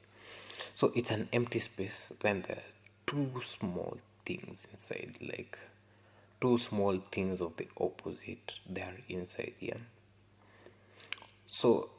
[0.75, 2.13] So it's an empty space.
[2.21, 2.73] Then there are
[3.07, 5.59] two small things inside, like
[6.41, 8.61] two small things of the opposite.
[8.69, 9.55] They are inside.
[9.61, 9.79] Yeah.
[11.47, 11.91] So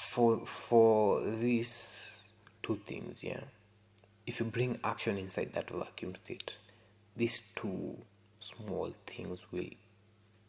[0.00, 1.72] for for these
[2.62, 3.42] two things yeah
[4.26, 6.54] if you bring action inside that vacuum state
[7.16, 7.96] these two
[8.40, 9.72] small things will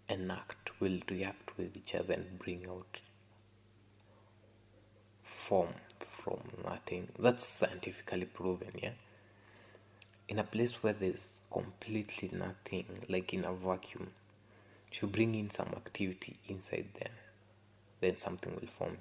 [0.09, 3.01] enact will react with each other and bring out
[5.23, 8.97] form from nothing that's scientifically proven yeah
[10.31, 14.07] in a place where there's completely nothing like in a vacuum
[14.91, 17.15] if you bring in some activity inside there
[17.99, 18.97] then something will form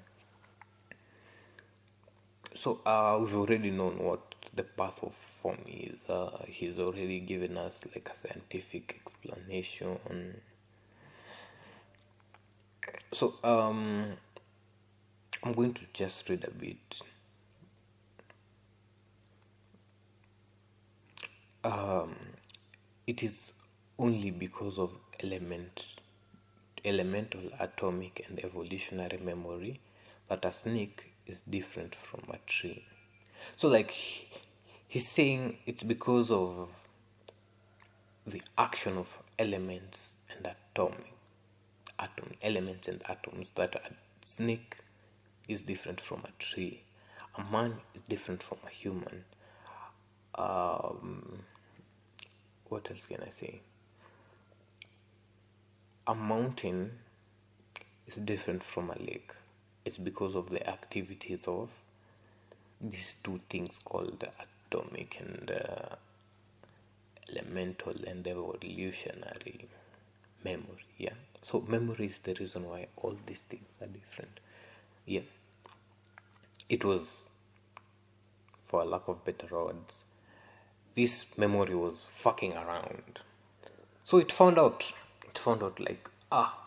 [2.53, 6.09] so uh, we've already known what the path of form is.
[6.09, 9.97] Uh, he's already given us like a scientific explanation.
[13.13, 14.05] So um,
[15.43, 17.01] I'm going to just read a bit.
[21.63, 22.15] Um,
[23.05, 23.53] it is
[23.99, 24.91] only because of
[25.21, 25.95] element,
[26.83, 29.79] elemental, atomic, and evolutionary memory
[30.27, 32.83] that a snake is different from a tree.
[33.55, 33.91] So, like,
[34.87, 36.69] he's saying it's because of
[38.25, 41.13] the action of elements and atomic
[42.01, 44.77] atom elements and atoms that a snake
[45.47, 46.83] is different from a tree.
[47.37, 49.23] a man is different from a human.
[50.35, 51.43] Um,
[52.71, 53.59] what else can I say?
[56.07, 56.91] A mountain
[58.07, 59.31] is different from a lake.
[59.83, 61.69] It's because of the activities of
[62.79, 64.25] these two things called
[64.69, 65.95] atomic and uh,
[67.29, 69.67] elemental and evolutionary
[70.45, 70.85] memory.
[70.97, 71.13] Yeah.
[71.43, 74.39] So memory is the reason why all these things are different.
[75.05, 75.21] Yeah.
[76.69, 77.23] It was,
[78.61, 79.97] for lack of better words,
[80.95, 83.19] this memory was fucking around.
[84.03, 84.91] So it found out.
[85.23, 86.57] It found out like ah,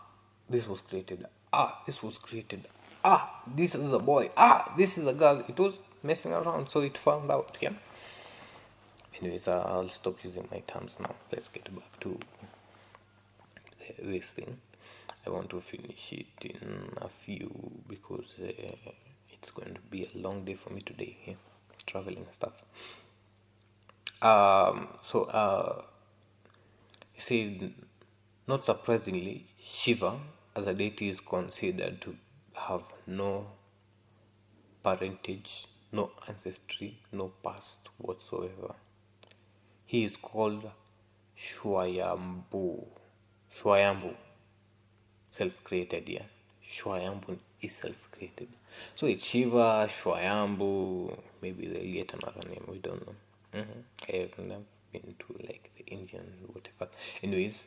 [0.49, 1.27] this was created.
[1.53, 2.67] Ah, this was created.
[3.05, 4.31] Ah, this is a boy.
[4.37, 5.45] Ah, this is a girl.
[5.49, 7.59] It was messing around, so it found out.
[7.61, 7.73] Yeah.
[9.21, 11.15] Anyways, uh, I'll stop using my terms now.
[11.31, 12.19] Let's get back to
[14.03, 14.57] this thing.
[15.27, 17.51] I want to finish it in a few
[17.89, 18.51] because uh,
[19.31, 21.17] it's going to be a long day for me today.
[21.27, 21.35] Yeah?
[21.87, 22.63] Traveling and stuff.
[24.25, 25.83] Um, so, uh,
[27.15, 27.75] you see,
[28.47, 30.19] not surprisingly, Shiva
[30.57, 32.17] as a deity is considered to
[32.55, 33.47] have no
[34.83, 38.75] parentage, no ancestry, no past whatsoever.
[39.85, 40.71] He is called
[41.39, 42.87] Shwayambhu.
[43.55, 44.15] Shwayambhu,
[45.31, 46.23] self created, yeah.
[46.67, 48.49] Shwayambhu is self created.
[48.95, 53.15] So it's Shiva, Shwayambhu, maybe they'll get another name, we don't know.
[53.55, 53.81] Mm-hmm.
[54.13, 56.91] I have never been to like the Indian, whatever.
[57.23, 57.63] Anyways,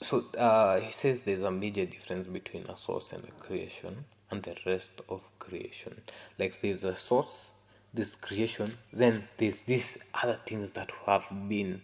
[0.00, 4.42] so uh, he says there's a major difference between a source and a creation and
[4.42, 6.00] the rest of creation.
[6.38, 7.48] Like there's a source,
[7.92, 11.82] this creation, then there's these other things that have been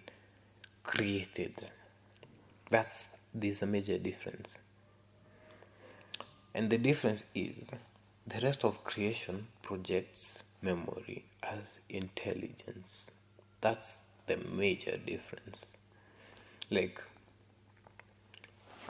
[0.85, 1.55] created.
[2.69, 4.59] That's there's a major difference.
[6.55, 7.71] And the difference is
[8.27, 13.11] the rest of creation projects memory as intelligence.
[13.61, 13.97] That's
[14.27, 15.67] the major difference.
[16.71, 17.01] Like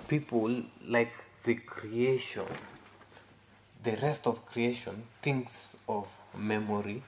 [0.08, 1.12] people like
[1.44, 2.46] the creation
[3.82, 6.06] the rest of creation thinks of
[6.36, 7.02] memory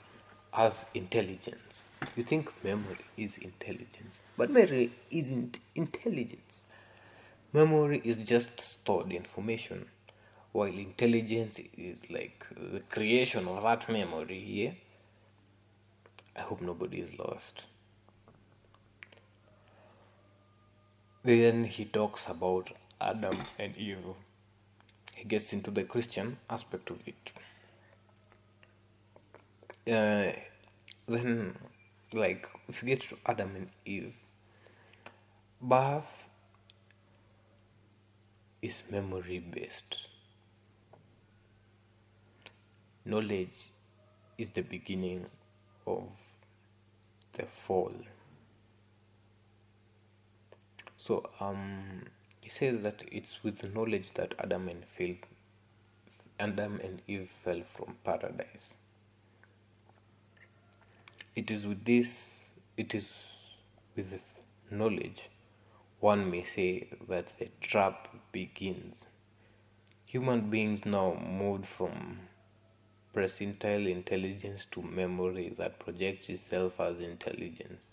[0.54, 1.84] as intelligence.
[2.16, 6.66] You think memory is intelligence, but memory isn't intelligence.
[7.52, 9.86] Memory is just stored information,
[10.52, 14.38] while intelligence is like the creation of that memory.
[14.38, 14.72] Yeah.
[16.36, 17.66] I hope nobody is lost.
[21.24, 24.14] Then he talks about Adam and Eve.
[25.16, 27.32] He gets into the Christian aspect of it.
[29.86, 30.32] Uh,
[31.06, 31.56] then,
[32.12, 34.14] like, if you get to Adam and Eve,
[35.60, 36.28] birth
[38.60, 40.08] is memory based.
[43.04, 43.70] Knowledge
[44.38, 45.26] is the beginning
[45.86, 46.08] of
[47.32, 47.92] the fall.
[50.98, 52.04] So, um,
[52.40, 54.84] he says that it's with knowledge that Adam and
[56.38, 58.74] Adam and Eve fell from paradise.
[61.34, 62.44] It is with this,
[62.76, 63.20] it is
[63.96, 64.24] with this
[64.70, 65.28] knowledge,
[66.00, 69.04] one may say that the trap begins.
[70.04, 72.18] Human beings now moved from
[73.14, 77.92] percentile intelligence to memory that projects itself as intelligence.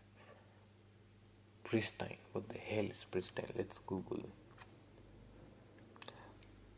[1.63, 2.17] Pristine.
[2.31, 3.49] What the hell is pristine?
[3.57, 4.23] Let's Google.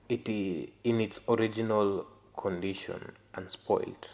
[0.10, 2.06] It is in its original
[2.36, 4.08] condition, unspoiled,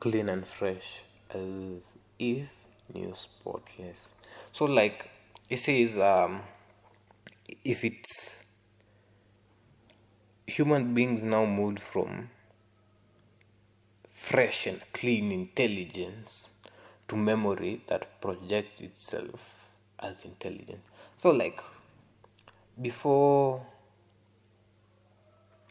[0.00, 1.82] clean and fresh, as
[2.18, 2.48] if
[2.94, 4.08] new spotless.
[4.52, 5.10] So like
[5.48, 6.42] it says, um,
[7.64, 8.38] if it's
[10.46, 12.30] human beings now moved from
[14.10, 16.48] fresh and clean intelligence
[17.08, 19.68] to memory that projects itself
[19.98, 20.86] as intelligence.
[21.18, 21.60] So, like
[22.80, 23.64] before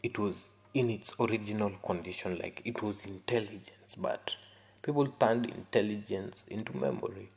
[0.02, 4.36] it was in its original condition, like it was intelligence, but
[4.84, 7.30] people turned intelligence into memory.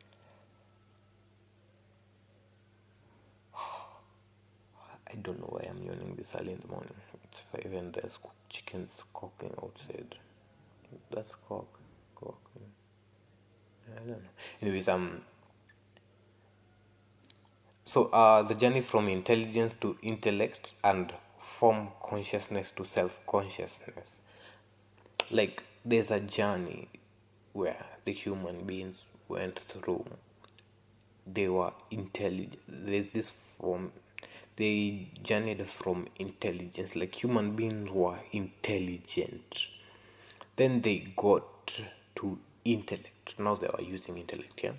[3.58, 6.94] I don't know why I'm yawning this early in the morning.
[7.24, 8.20] It's five and there's
[8.50, 10.16] chickens cooking outside.
[11.12, 11.68] That's cock.
[12.16, 12.38] Cock.
[13.90, 14.18] I don't know.
[14.62, 15.22] Anyways, um.
[17.86, 24.18] So, uh, the journey from intelligence to intellect and from consciousness to self consciousness.
[25.32, 26.90] Like, there's a journey
[27.58, 30.06] where the human beings went through
[31.34, 32.60] they were intelligent.
[32.68, 33.92] There's this from
[34.56, 39.68] they journeyed from intelligence, like human beings were intelligent.
[40.56, 41.44] Then they got
[42.16, 43.40] to intellect.
[43.40, 44.72] Now they were using intellect, yeah,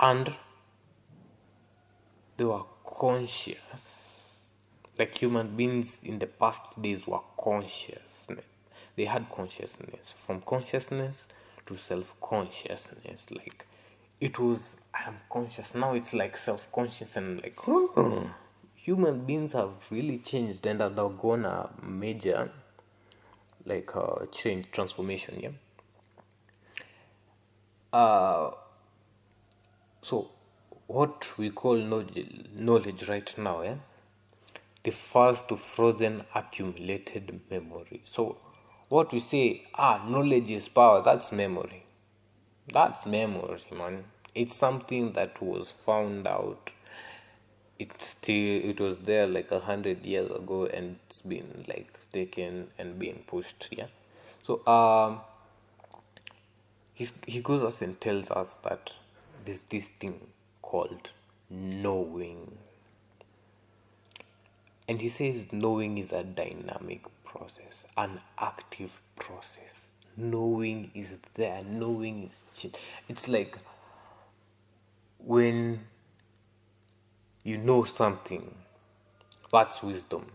[0.00, 0.34] and
[2.36, 4.36] they were conscious.
[4.98, 8.24] Like human beings in the past days were conscious.
[8.96, 10.12] They had consciousness.
[10.26, 11.24] From consciousness
[11.68, 13.30] to self consciousness.
[13.30, 13.66] Like
[14.20, 15.74] it was I am conscious.
[15.74, 18.30] Now it's like self conscious and like oh,
[18.74, 22.50] human beings have really changed and undergone a major
[23.64, 25.50] like uh, change transformation, yeah.
[27.92, 28.50] Uh
[30.02, 30.30] so
[30.86, 33.74] what we call knowledge, right now eh,
[34.84, 38.00] refers to frozen accumulated memory.
[38.04, 38.38] So,
[38.88, 41.84] what we say, ah, knowledge is power, that's memory.
[42.72, 44.04] That's memory, man.
[44.34, 46.72] It's something that was found out.
[47.78, 52.68] It's still, it was there like a hundred years ago and it's been like taken
[52.78, 53.86] and being pushed, yeah.
[54.42, 55.20] So, um,
[56.94, 58.92] he, he goes us and tells us that
[59.44, 60.18] there's this thing
[60.62, 61.10] called
[61.50, 62.58] knowing.
[64.88, 69.86] And he says knowing is a dynamic process, an active process.
[70.16, 72.66] Knowing is there, knowing is
[73.08, 73.56] it's like
[75.18, 75.80] when
[77.44, 78.54] you know something,
[79.52, 80.26] that's wisdom,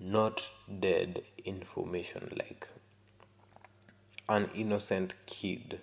[0.00, 0.50] not
[0.80, 2.66] dead information like
[4.28, 5.80] an innocent kid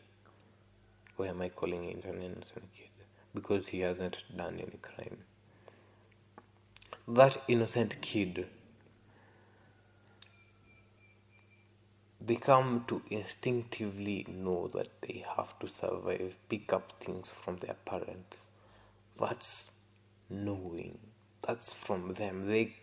[1.21, 2.89] why am I calling it an innocent kid?
[3.35, 5.17] Because he hasn't done any crime.
[7.07, 8.47] That innocent kid,
[12.23, 17.75] they come to instinctively know that they have to survive, pick up things from their
[17.85, 18.37] parents.
[19.19, 19.71] That's
[20.29, 20.99] knowing.
[21.41, 22.47] That's from them.
[22.47, 22.75] They,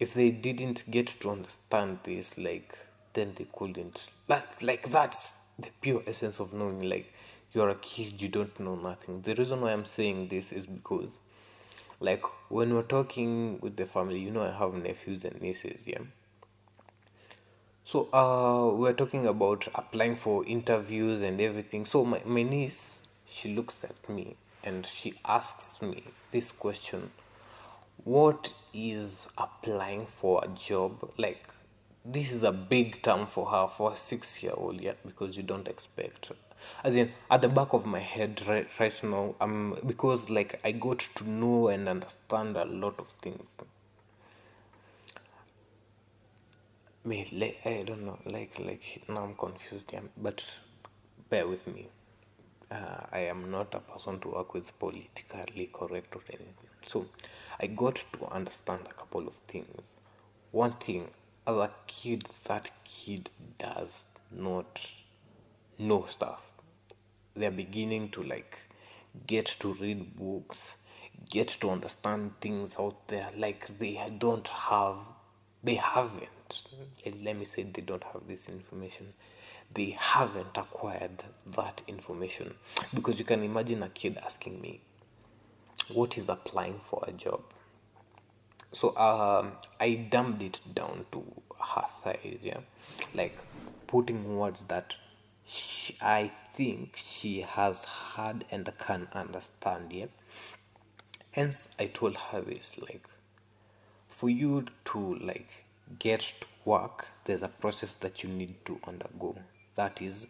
[0.00, 2.76] if they didn't get to understand this, like,
[3.12, 4.10] then they couldn't.
[4.26, 6.82] That, like, that's the pure essence of knowing.
[6.82, 7.12] Like,
[7.52, 9.22] you're a kid, you don't know nothing.
[9.22, 11.10] The reason why I'm saying this is because,
[12.00, 16.00] like, when we're talking with the family, you know, I have nephews and nieces, yeah.
[17.88, 21.86] So, uh, we're talking about applying for interviews and everything.
[21.86, 24.34] So, my, my niece, she looks at me
[24.64, 27.12] and she asks me this question
[28.02, 31.12] What is applying for a job?
[31.16, 31.48] Like,
[32.04, 35.44] this is a big term for her for a six year old yet because you
[35.44, 36.32] don't expect
[36.82, 40.70] as in at the back of my head right, right now um because like i
[40.70, 43.46] got to know and understand a lot of things
[47.06, 50.44] me like, i don't know like like now i'm confused yeah but
[51.30, 51.88] bear with me.
[52.70, 56.70] Uh, i am not a person to work with politically correct or anything.
[56.84, 57.06] So
[57.60, 59.90] i got to understand a couple of things.
[60.50, 61.08] One thing
[61.46, 64.88] as a kid that kid does not
[65.78, 66.42] know stuff.
[67.34, 68.58] They're beginning to like
[69.26, 70.74] get to read books
[71.30, 74.96] get to understand things out there like they don't have
[75.64, 76.35] they haven't
[77.22, 79.12] let me say they don't have this information
[79.74, 81.24] they haven't acquired
[81.54, 82.54] that information
[82.94, 84.80] because you can imagine a kid asking me
[85.92, 87.40] what is applying for a job
[88.72, 91.24] so um, i dumbed it down to
[91.58, 92.58] her size yeah
[93.14, 93.36] like
[93.86, 94.94] putting words that
[95.46, 99.92] she, I think she has heard and can understand.
[99.92, 100.06] Yeah.
[101.30, 103.06] Hence, I told her this like,
[104.08, 105.65] for you to like
[105.98, 109.36] get to work, there's a process that you need to undergo.
[109.76, 110.26] That is,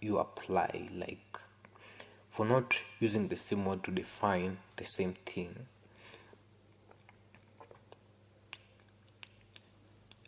[0.00, 0.88] you apply.
[0.94, 1.38] Like,
[2.30, 5.54] for not using the same word to define the same thing.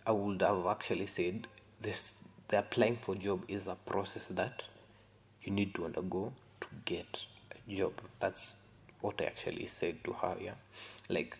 [0.04, 1.46] I would have actually said
[1.80, 2.14] this
[2.48, 4.62] the applying for job is a process that
[5.42, 8.54] you need to undergo to get a job that's
[9.00, 10.54] what i actually said to her yeah
[11.08, 11.36] like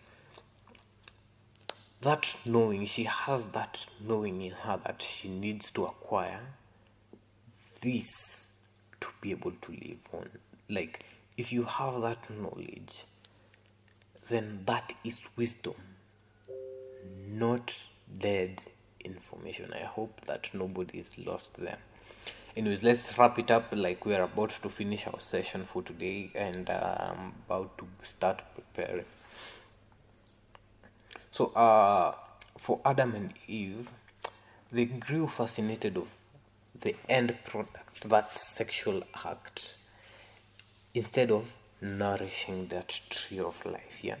[2.03, 6.41] that knowing she has that knowing in her that she needs to acquire
[7.81, 8.53] this
[8.99, 10.29] to be able to live on
[10.69, 11.05] like
[11.37, 13.05] if you have that knowledge
[14.29, 15.75] then that is wisdom
[17.27, 17.73] not
[18.17, 18.61] dead
[19.03, 19.73] information.
[19.73, 21.77] I hope that nobody is lost there.
[22.55, 23.67] Anyways, let's wrap it up.
[23.71, 28.43] Like we are about to finish our session for today, and I'm about to start
[28.55, 29.05] preparing.
[31.33, 32.13] So, uh,
[32.57, 33.89] for Adam and Eve,
[34.71, 36.07] they grew fascinated of
[36.79, 39.73] the end product, that sexual act,
[40.93, 41.51] instead of
[41.83, 44.15] nourishing that tree of life yeah.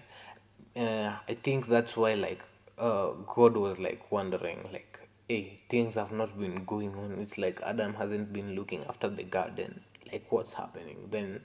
[0.75, 2.41] Uh, i think that's why like
[2.77, 4.99] uh, god was like wondering like
[5.29, 7.17] hey things have not been going on.
[7.21, 9.81] It's like adam hasn't been looking after the garden.
[10.11, 11.07] Like what's happening?
[11.09, 11.41] Then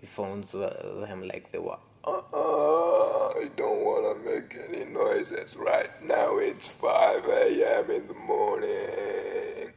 [0.00, 2.91] he found them like they were uh-uh,
[3.42, 6.38] I don't want to make any noises right now.
[6.38, 7.90] It's 5 a.m.
[7.90, 9.72] in the morning.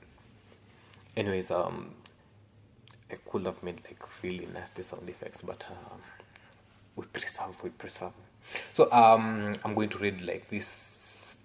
[1.17, 1.89] Anyways, um,
[3.11, 5.99] I could have made like really nasty sound effects, but um,
[6.95, 8.13] we preserve, we preserve.
[8.73, 11.35] So um, I'm going to read like this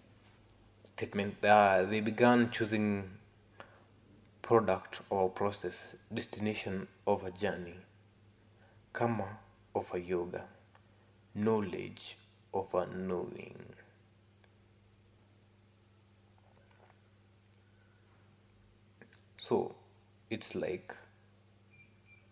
[0.95, 1.43] statement.
[1.43, 3.09] Uh, they began choosing
[4.43, 7.77] product or process, destination of a journey,
[8.93, 9.39] karma
[9.75, 10.45] of a yoga,
[11.35, 12.17] knowledge
[12.53, 13.59] of a knowing.
[19.37, 19.75] So
[20.29, 20.95] it's like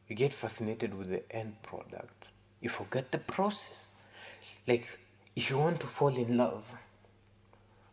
[0.09, 2.27] you get fascinated with the end product,
[2.61, 3.89] you forget the process.
[4.67, 4.99] Like
[5.37, 6.65] if you want to fall in love,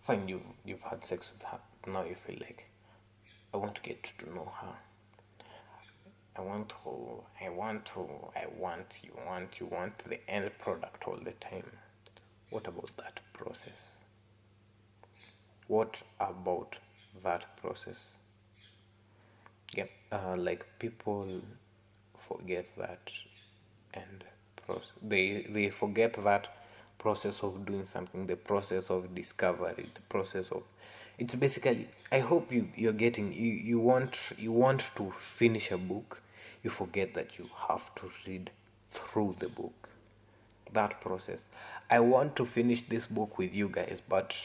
[0.04, 1.60] fine, you've you've had sex with her.
[1.88, 2.66] Now you feel like
[3.54, 4.76] I want to get to know her.
[6.38, 11.08] I want to, I want to, I want, you want, you want the end product
[11.08, 11.70] all the time.
[12.50, 13.92] What about that process?
[15.68, 16.76] What about
[17.24, 17.98] that process?
[19.74, 21.42] Yeah, uh, like people
[22.28, 23.12] forget that
[23.94, 24.24] and
[24.66, 24.92] process.
[25.02, 26.48] They they forget that
[27.00, 30.64] process of doing something, the process of discovery, the process of
[31.18, 35.78] it's basically i hope you you're getting you, you want you want to finish a
[35.78, 36.22] book
[36.66, 38.50] you forget that you have to read
[38.90, 39.88] through the book.
[40.74, 41.46] That process.
[41.92, 44.36] I want to finish this book with you guys but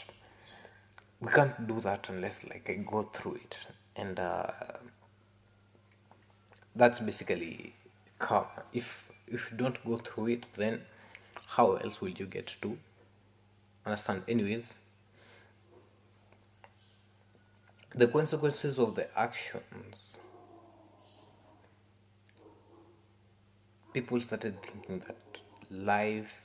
[1.18, 3.56] we can't do that unless like i go through it.
[3.96, 4.50] And uh,
[6.76, 7.74] that's basically
[8.18, 10.82] karma if if you don't go through it then
[11.46, 12.76] how else will you get to
[13.86, 14.22] understand?
[14.28, 14.74] Anyways
[17.94, 20.18] the consequences of the actions
[23.92, 25.16] people started thinking that
[25.70, 26.42] life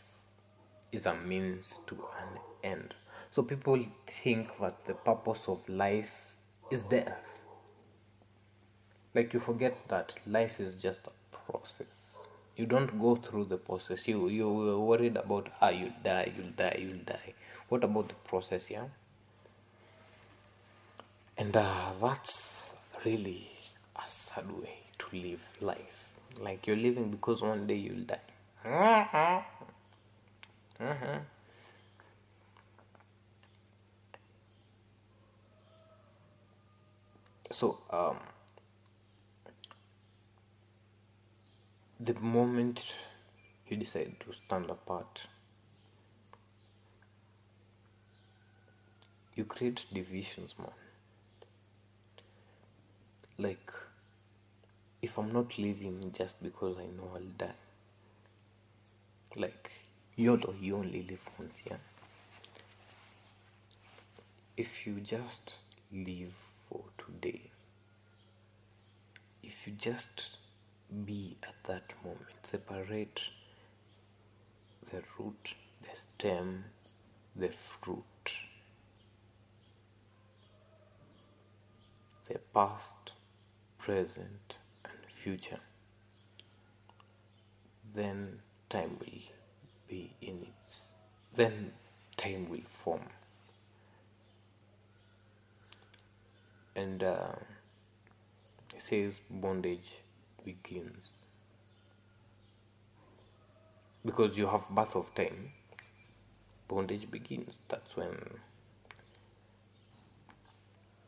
[0.92, 2.94] is a means to an end.
[3.32, 6.34] So people think that the purpose of life
[6.72, 7.42] is death.
[9.14, 12.18] Like you forget that life is just a process.
[12.58, 14.08] You don't go through the process.
[14.08, 17.34] You you're worried about ah you die you'll die you'll die.
[17.70, 18.88] What about the process yeah?
[21.38, 22.70] And uh, that's
[23.06, 23.50] really
[23.96, 25.95] a sad way to live life.
[26.40, 28.20] Like you're living because one day you'll die.
[30.80, 31.20] Uh-huh.
[37.52, 38.18] So, um,
[42.00, 42.98] the moment
[43.68, 45.28] you decide to stand apart,
[49.36, 50.72] you create divisions, man
[53.38, 53.72] like
[55.06, 57.60] if i'm not living just because i know i'll die.
[59.44, 59.72] Like
[60.16, 61.82] yolo you only live once yeah?
[64.56, 65.56] If you just
[65.92, 66.34] live
[66.70, 67.42] for today
[69.44, 70.38] if you just
[71.06, 73.22] be at that moment separate
[74.92, 75.54] the root
[75.84, 76.64] the stem
[77.36, 78.32] the fruit
[82.30, 83.12] the past
[83.78, 84.58] present,
[85.26, 85.60] future,
[87.96, 88.38] then
[88.70, 89.24] time will
[89.88, 90.86] be in its,
[91.34, 91.72] then
[92.16, 93.02] time will form.
[96.76, 97.34] And uh,
[98.76, 99.94] it says bondage
[100.44, 101.10] begins.
[104.06, 105.50] Because you have birth of time,
[106.68, 107.62] bondage begins.
[107.68, 108.16] That's when,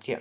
[0.06, 0.18] yeah.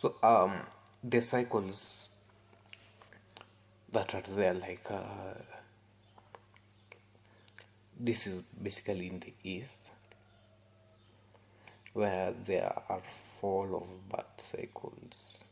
[0.00, 0.52] So um
[1.02, 2.08] the cycles
[3.92, 5.34] that are there like uh,
[7.98, 9.90] this is basically in the east
[11.94, 13.02] where there are
[13.40, 15.42] fall of birth cycles.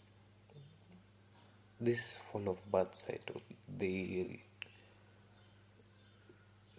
[1.80, 3.40] This fall of birth cycle
[3.78, 4.38] the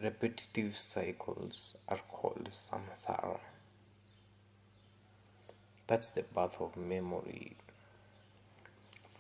[0.02, 3.40] repetitive cycles are called samsara
[5.88, 7.56] that's the birth of memory,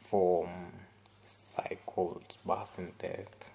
[0.09, 0.73] form,
[1.25, 3.51] cycles, birth and death.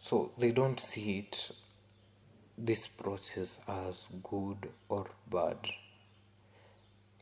[0.00, 1.50] So they don't see it
[2.56, 5.58] this process as good or bad.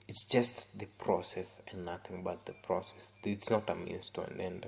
[0.09, 3.11] It's just the process and nothing but the process.
[3.25, 4.67] It's not a means to an end.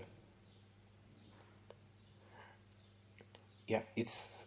[3.69, 4.45] Yeah, it's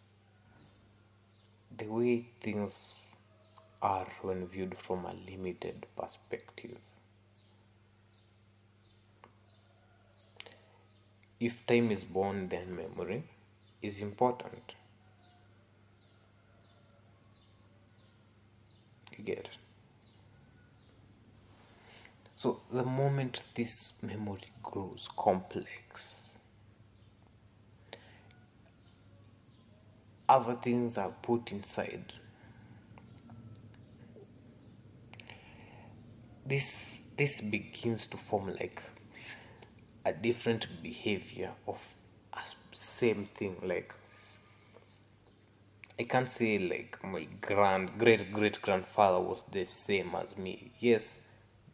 [1.78, 2.96] the way things
[3.82, 6.78] are when viewed from a limited perspective.
[11.40, 13.24] If time is born, then memory
[13.82, 14.76] is important.
[19.18, 19.58] You get it?
[22.36, 26.22] So, the moment this memory grows complex,
[30.30, 32.14] other things are put inside.
[36.52, 38.82] This this begins to form like
[40.04, 41.80] a different behavior of
[42.34, 42.42] a
[42.74, 43.94] same thing like
[45.98, 50.74] I can't say like my grand great great grandfather was the same as me.
[50.82, 51.22] Yes,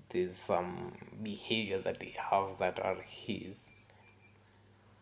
[0.10, 3.70] there's some behavior that they have that are his.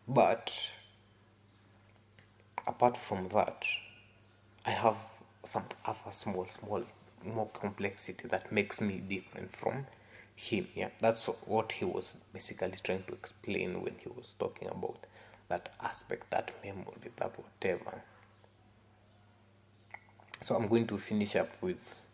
[0.08, 0.70] But
[2.66, 3.62] apart from that,
[4.64, 4.96] I have
[5.44, 6.82] some other small, small,
[7.24, 9.86] more complexity that makes me different from
[10.34, 10.68] him.
[10.74, 14.98] Yeah, that's what he was basically trying to explain when he was talking about
[15.48, 18.02] that aspect, that memory, that whatever.
[20.42, 22.06] So I'm going to finish up with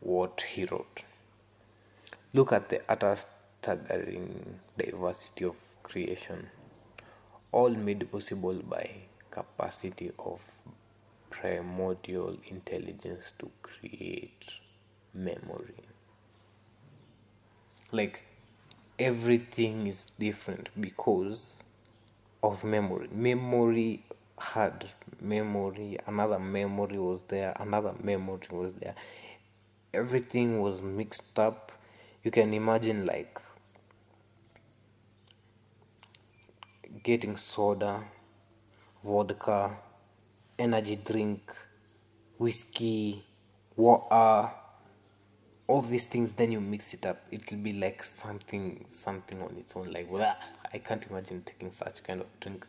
[0.00, 1.04] what he wrote.
[2.32, 3.16] Look at the utter
[3.60, 6.48] staggering diversity of creation,
[7.52, 8.90] all made possible by
[9.30, 10.40] capacity of
[11.30, 14.52] primordial intelligence to create
[15.14, 15.74] memory.
[17.90, 18.22] Like
[18.98, 21.62] everything is different because
[22.42, 23.08] of memory.
[23.12, 24.04] Memory
[24.38, 24.86] had
[25.20, 28.94] memory, another memory was there, another memory was there.
[29.94, 31.72] Everything was mixed up.
[32.22, 33.40] You can imagine like
[37.02, 38.04] getting soda,
[39.04, 39.76] vodka,
[40.58, 41.54] energy drink,
[42.38, 43.24] whiskey,
[43.76, 44.50] water,
[45.66, 46.32] all these things.
[46.32, 47.20] Then you mix it up.
[47.30, 49.92] It'll be like something, something on its own.
[49.92, 50.36] Like, well,
[50.72, 52.66] I can't imagine taking such kind of drink.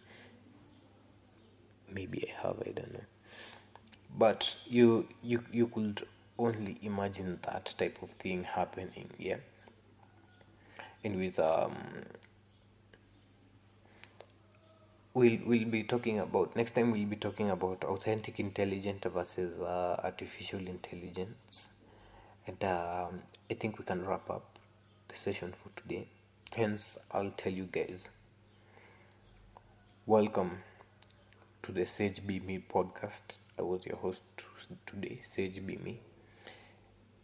[1.92, 3.06] Maybe I have, I don't know.
[4.18, 6.06] But you, you, you could
[6.38, 9.10] only imagine that type of thing happening.
[9.18, 9.38] Yeah.
[11.04, 11.76] And with um
[15.20, 20.00] we'll we'll be talking about next time we'll be talking about authentic intelligence versus uh,
[20.02, 21.70] artificial intelligence.
[22.48, 24.58] And um, i think we can wrap up
[25.10, 26.08] the session for today.
[26.56, 28.08] Hence i'll tell you guys.
[30.06, 30.60] Welcome
[31.64, 33.40] to the sage be me podcast.
[33.58, 34.24] I was your host
[34.86, 36.00] today sage be me.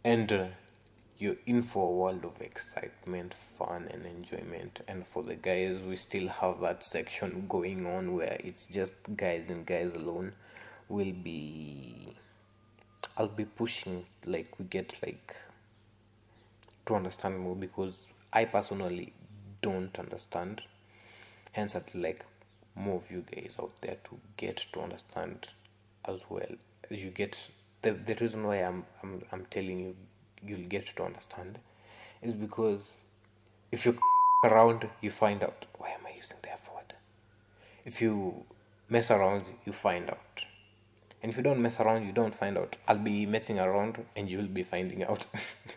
[0.04, 0.46] And uh,
[1.18, 4.80] you're in for a world of excitement, fun, and enjoyment.
[4.88, 9.50] And for the guys, we still have that section going on where it's just guys
[9.50, 10.32] and guys alone.
[10.88, 12.14] We'll be,
[13.16, 15.34] I'll be pushing like we get like
[16.86, 19.12] to understand more because I personally
[19.62, 20.62] don't understand.
[21.52, 22.24] Hence, I'd like
[22.74, 25.48] more of you guys out there to get to understand
[26.06, 26.46] as well.
[26.90, 27.48] As you get
[27.82, 29.96] the the reason why I'm I'm I'm telling you
[30.44, 31.58] you'll get to understand
[32.22, 32.92] is because
[33.70, 33.98] if you
[34.44, 36.94] around you find out why am I using the F word?
[37.84, 38.44] If you
[38.88, 40.44] mess around you find out.
[41.22, 42.76] And if you don't mess around you don't find out.
[42.86, 45.26] I'll be messing around and you'll be finding out.